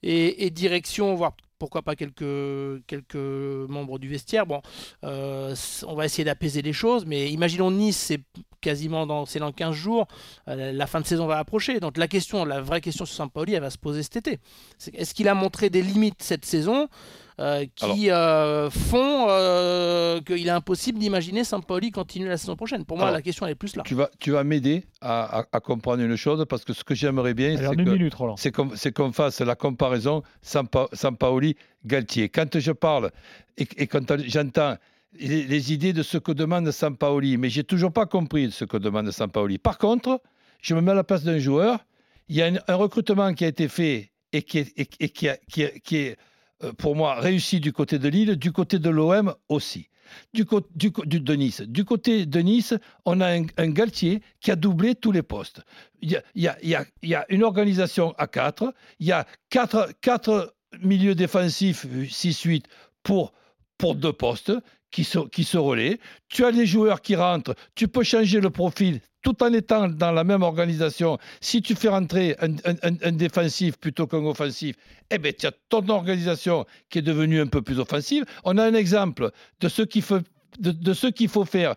et, 0.03 0.45
et 0.45 0.49
direction, 0.49 1.13
voire 1.15 1.33
pourquoi 1.59 1.81
pas 1.81 1.95
quelques, 1.95 3.15
membres 3.69 3.99
du 3.99 4.07
vestiaire. 4.07 4.45
Bon, 4.45 4.61
euh, 5.03 5.55
on 5.85 5.93
va 5.93 6.05
essayer 6.05 6.23
d'apaiser 6.23 6.61
les 6.61 6.73
choses, 6.73 7.05
mais 7.05 7.29
imaginons 7.29 7.69
Nice, 7.69 7.97
c'est 7.97 8.21
quasiment 8.61 9.05
dans, 9.05 9.25
c'est 9.25 9.39
dans 9.39 9.51
15 9.51 9.75
jours, 9.75 10.07
euh, 10.47 10.71
la 10.71 10.87
fin 10.87 11.01
de 11.01 11.05
saison 11.05 11.27
va 11.27 11.37
approcher. 11.37 11.79
Donc 11.79 11.97
la 11.97 12.07
question, 12.07 12.45
la 12.45 12.61
vraie 12.61 12.81
question 12.81 13.05
sur 13.05 13.15
Saint-Pauli, 13.15 13.53
elle 13.53 13.61
va 13.61 13.69
se 13.69 13.77
poser 13.77 14.03
cet 14.03 14.15
été. 14.17 14.39
Est-ce 14.93 15.13
qu'il 15.13 15.27
a 15.27 15.33
montré 15.33 15.69
des 15.69 15.81
limites 15.81 16.23
cette 16.23 16.45
saison? 16.45 16.87
Euh, 17.39 17.65
qui 17.73 18.11
euh, 18.11 18.69
font 18.69 19.27
euh, 19.29 20.19
qu'il 20.19 20.45
est 20.45 20.49
impossible 20.49 20.99
d'imaginer 20.99 21.45
Saint-Pauli 21.45 21.89
continuer 21.89 22.27
la 22.27 22.35
saison 22.35 22.57
prochaine. 22.57 22.83
Pour 22.83 22.97
moi, 22.97 23.05
Alors, 23.07 23.15
la 23.15 23.21
question 23.21 23.45
elle 23.45 23.53
est 23.53 23.55
plus 23.55 23.77
là. 23.77 23.83
Tu 23.85 23.95
vas, 23.95 24.09
tu 24.19 24.31
vas 24.31 24.43
m'aider 24.43 24.83
à, 24.99 25.39
à, 25.39 25.45
à, 25.53 25.59
comprendre 25.61 26.03
une 26.03 26.17
chose 26.17 26.45
parce 26.49 26.65
que 26.65 26.73
ce 26.73 26.83
que 26.83 26.93
j'aimerais 26.95 27.33
bien, 27.33 27.55
c'est 28.35 28.51
qu'on 28.51 28.71
qu'on 28.93 29.11
fasse 29.13 29.39
la 29.39 29.55
comparaison 29.55 30.21
Saint-Paoli-Galtier. 30.41 32.27
Quand 32.27 32.59
je 32.59 32.71
parle 32.73 33.09
et, 33.57 33.65
et 33.77 33.87
quand 33.87 34.17
j'entends 34.27 34.75
les, 35.17 35.43
les, 35.43 35.73
idées 35.73 35.93
de 35.93 36.03
ce 36.03 36.17
que 36.17 36.33
demande 36.33 36.69
Saint-Paoli, 36.71 37.37
mais 37.37 37.49
j'ai 37.49 37.63
toujours 37.63 37.93
pas 37.93 38.05
compris 38.05 38.51
ce 38.51 38.65
que 38.65 38.75
demande 38.75 39.11
Saint-Paoli. 39.11 39.59
Par 39.59 39.77
contre, 39.77 40.21
je 40.61 40.75
me 40.75 40.81
mets 40.81 40.91
à 40.91 40.95
la 40.95 41.05
place 41.05 41.23
d'un 41.23 41.39
joueur. 41.39 41.85
Il 42.27 42.35
y 42.35 42.41
a 42.41 42.47
un, 42.47 42.55
un, 42.67 42.75
recrutement 42.75 43.33
qui 43.33 43.45
a 43.45 43.47
été 43.47 43.69
fait 43.69 44.11
et 44.33 44.43
qui 44.43 44.59
est, 44.59 44.77
et, 44.77 44.89
et 44.99 45.09
qui, 45.09 45.29
a, 45.29 45.37
qui, 45.49 45.63
a, 45.63 45.69
qui 45.69 45.95
est 45.95 46.17
pour 46.77 46.95
moi, 46.95 47.19
réussi 47.19 47.59
du 47.59 47.73
côté 47.73 47.99
de 47.99 48.07
Lille, 48.07 48.35
du 48.35 48.51
côté 48.51 48.79
de 48.79 48.89
l'OM 48.89 49.33
aussi. 49.47 49.89
Du, 50.33 50.45
du, 50.75 51.19
de 51.19 51.33
Nice. 51.35 51.61
Du 51.61 51.85
côté 51.85 52.25
de 52.25 52.39
Nice, 52.39 52.73
on 53.05 53.21
a 53.21 53.37
un, 53.37 53.45
un 53.57 53.69
Galtier 53.69 54.21
qui 54.39 54.49
a 54.49 54.55
doublé 54.55 54.95
tous 54.95 55.11
les 55.11 55.21
postes. 55.21 55.61
Il 56.01 56.19
y 56.35 56.45
a, 56.45 57.25
une 57.29 57.43
organisation 57.43 58.13
à 58.17 58.27
4, 58.27 58.73
il 58.99 59.07
y 59.07 59.11
a 59.11 59.27
4, 59.49 59.93
4 60.01 60.55
milieux 60.81 61.15
défensifs, 61.15 61.85
6-8 61.85 62.63
pour, 63.03 63.33
pour 63.77 63.95
deux 63.95 64.13
postes 64.13 64.51
qui 64.91 65.03
se, 65.03 65.19
qui 65.27 65.45
relaient. 65.57 65.99
Tu 66.27 66.45
as 66.45 66.51
les 66.51 66.65
joueurs 66.65 67.01
qui 67.01 67.15
rentrent, 67.15 67.55
tu 67.75 67.87
peux 67.87 68.03
changer 68.03 68.39
le 68.39 68.49
profil 68.49 68.99
tout 69.21 69.43
en 69.43 69.51
étant 69.53 69.87
dans 69.87 70.11
la 70.11 70.23
même 70.23 70.43
organisation, 70.43 71.17
si 71.41 71.61
tu 71.61 71.75
fais 71.75 71.89
rentrer 71.89 72.35
un, 72.39 73.11
défensif 73.11 73.77
plutôt 73.77 74.07
qu'un 74.07 74.25
offensif, 74.25 74.75
eh 75.11 75.17
bien, 75.17 75.31
tu 75.37 75.45
as 75.45 75.51
ton 75.67 75.87
organisation 75.89 76.65
qui 76.89 76.99
est 76.99 77.01
devenue 77.01 77.41
un 77.41 77.47
peu 77.47 77.61
plus 77.61 77.79
offensive. 77.79 78.25
On 78.43 78.57
a 78.57 78.63
un 78.63 78.73
exemple 78.73 79.31
de 79.59 79.67
ce 79.67 79.81
qu'il 79.81 80.03
faut, 80.03 81.45
faire 81.45 81.75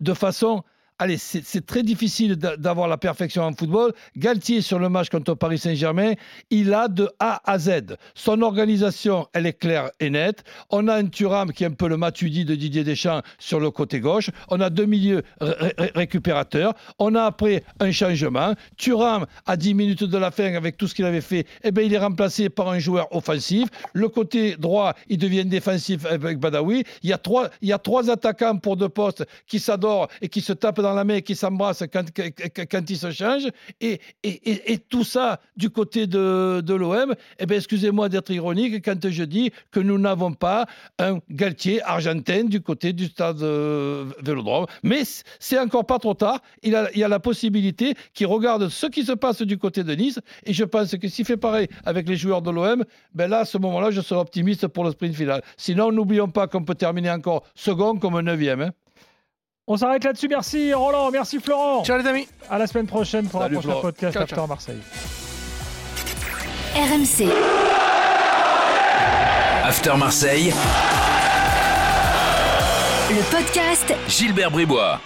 de 0.00 0.14
façon 0.14 0.64
allez, 1.02 1.18
c'est 1.18 1.66
très 1.66 1.82
difficile 1.82 2.36
d'avoir 2.36 2.86
la 2.86 2.96
perfection 2.96 3.42
en 3.42 3.52
football. 3.52 3.92
Galtier, 4.16 4.60
sur 4.60 4.78
le 4.78 4.88
match 4.88 5.08
contre 5.08 5.34
Paris 5.34 5.58
Saint-Germain, 5.58 6.12
il 6.50 6.72
a 6.72 6.86
de 6.86 7.10
A 7.18 7.40
à 7.44 7.58
Z. 7.58 7.96
Son 8.14 8.40
organisation, 8.42 9.26
elle 9.32 9.46
est 9.46 9.52
claire 9.52 9.90
et 9.98 10.10
nette. 10.10 10.44
On 10.70 10.86
a 10.86 10.94
un 10.94 11.06
Thuram 11.06 11.52
qui 11.52 11.64
est 11.64 11.66
un 11.66 11.72
peu 11.72 11.88
le 11.88 11.96
Matuidi 11.96 12.44
de 12.44 12.54
Didier 12.54 12.84
Deschamps 12.84 13.22
sur 13.38 13.58
le 13.58 13.70
côté 13.70 13.98
gauche. 13.98 14.30
On 14.48 14.60
a 14.60 14.70
deux 14.70 14.86
milieux 14.86 15.22
ré 15.40 15.74
récupérateurs. 15.94 16.74
On 16.98 17.14
a 17.16 17.24
après 17.24 17.64
un 17.80 17.90
changement. 17.90 18.54
Thuram, 18.76 19.26
à 19.46 19.56
10 19.56 19.74
minutes 19.74 20.04
de 20.04 20.18
la 20.18 20.30
fin, 20.30 20.54
avec 20.54 20.76
tout 20.76 20.86
ce 20.86 20.94
qu'il 20.94 21.04
avait 21.04 21.20
fait, 21.20 21.46
eh 21.64 21.72
bien, 21.72 21.82
il 21.82 21.92
est 21.92 21.98
remplacé 21.98 22.48
par 22.48 22.68
un 22.68 22.78
joueur 22.78 23.14
offensif. 23.14 23.68
Le 23.92 24.08
côté 24.08 24.56
droit, 24.56 24.94
il 25.08 25.18
devient 25.18 25.44
défensif 25.44 26.06
avec 26.06 26.38
Badawi. 26.38 26.84
Il 27.02 27.10
y 27.10 27.12
a 27.12 27.18
trois, 27.18 27.50
il 27.60 27.68
y 27.68 27.72
a 27.72 27.78
trois 27.78 28.08
attaquants 28.08 28.58
pour 28.58 28.76
deux 28.76 28.88
postes 28.88 29.24
qui 29.48 29.58
s'adorent 29.58 30.08
et 30.20 30.28
qui 30.28 30.40
se 30.40 30.52
tapent 30.52 30.80
dans 30.80 30.91
la 30.94 31.04
main, 31.04 31.20
qui 31.20 31.34
s'embrassent 31.34 31.84
quand, 31.92 32.04
quand, 32.70 32.90
ils 32.90 32.96
se 32.96 33.10
changent, 33.10 33.48
et, 33.80 34.00
et, 34.22 34.50
et, 34.50 34.72
et, 34.72 34.78
tout 34.78 35.04
ça 35.04 35.40
du 35.56 35.70
côté 35.70 36.06
de, 36.06 36.74
l'OM, 36.74 37.14
eh 37.38 37.46
bien, 37.46 37.56
excusez-moi 37.56 38.08
d'être 38.08 38.30
ironique 38.30 38.84
quand 38.84 39.08
je 39.08 39.24
dis 39.24 39.50
que 39.70 39.80
nous 39.80 39.98
n'avons 39.98 40.32
pas 40.32 40.66
un 40.98 41.18
Galtier 41.30 41.82
argentin 41.82 42.44
du 42.44 42.60
côté 42.60 42.92
du 42.92 43.06
stade 43.06 43.42
euh, 43.42 44.06
Vélodrome. 44.22 44.66
Mais 44.82 45.02
c'est 45.38 45.58
encore 45.58 45.86
pas 45.86 45.98
trop 45.98 46.14
tard. 46.14 46.40
Il 46.62 46.72
il 46.94 47.04
a 47.04 47.08
la 47.08 47.20
possibilité 47.20 47.94
qu'il 48.14 48.26
regarde 48.26 48.68
ce 48.68 48.86
qui 48.86 49.04
se 49.04 49.12
passe 49.12 49.42
du 49.42 49.58
côté 49.58 49.84
de 49.84 49.94
Nice, 49.94 50.20
et 50.44 50.52
je 50.52 50.64
pense 50.64 50.96
que 50.96 51.08
s'il 51.08 51.24
fait 51.24 51.36
pareil 51.36 51.68
avec 51.84 52.08
les 52.08 52.16
joueurs 52.16 52.42
de 52.42 52.50
l'OM, 52.50 52.84
ben 53.14 53.28
là, 53.28 53.40
à 53.40 53.44
ce 53.44 53.58
moment-là, 53.58 53.90
je 53.90 54.00
serai 54.00 54.20
optimiste 54.20 54.66
pour 54.68 54.84
le 54.84 54.90
sprint 54.90 55.14
final. 55.14 55.42
Sinon, 55.56 55.92
n'oublions 55.92 56.28
pas 56.28 56.46
qu'on 56.46 56.64
peut 56.64 56.74
terminer 56.74 57.10
encore 57.10 57.44
second 57.54 57.96
comme 57.98 58.20
neuvième. 58.20 58.62
Hein. 58.62 58.70
On 59.68 59.76
s'arrête 59.76 60.02
là-dessus. 60.04 60.28
Merci 60.28 60.72
Roland, 60.74 61.10
merci 61.10 61.38
Florent. 61.38 61.84
Ciao 61.84 61.96
les 61.98 62.06
amis. 62.06 62.28
À 62.50 62.58
la 62.58 62.66
semaine 62.66 62.86
prochaine 62.86 63.28
pour 63.28 63.40
Salut, 63.42 63.56
un 63.58 63.60
prochain 63.60 63.80
podcast 63.80 64.12
ciao, 64.14 64.22
After 64.24 64.34
ciao. 64.36 64.46
Marseille. 64.46 64.80
RMC. 66.74 67.28
After 69.64 69.96
Marseille. 69.96 70.52
Le 73.10 73.22
podcast 73.30 73.94
Gilbert 74.08 74.50
Bribois. 74.50 74.98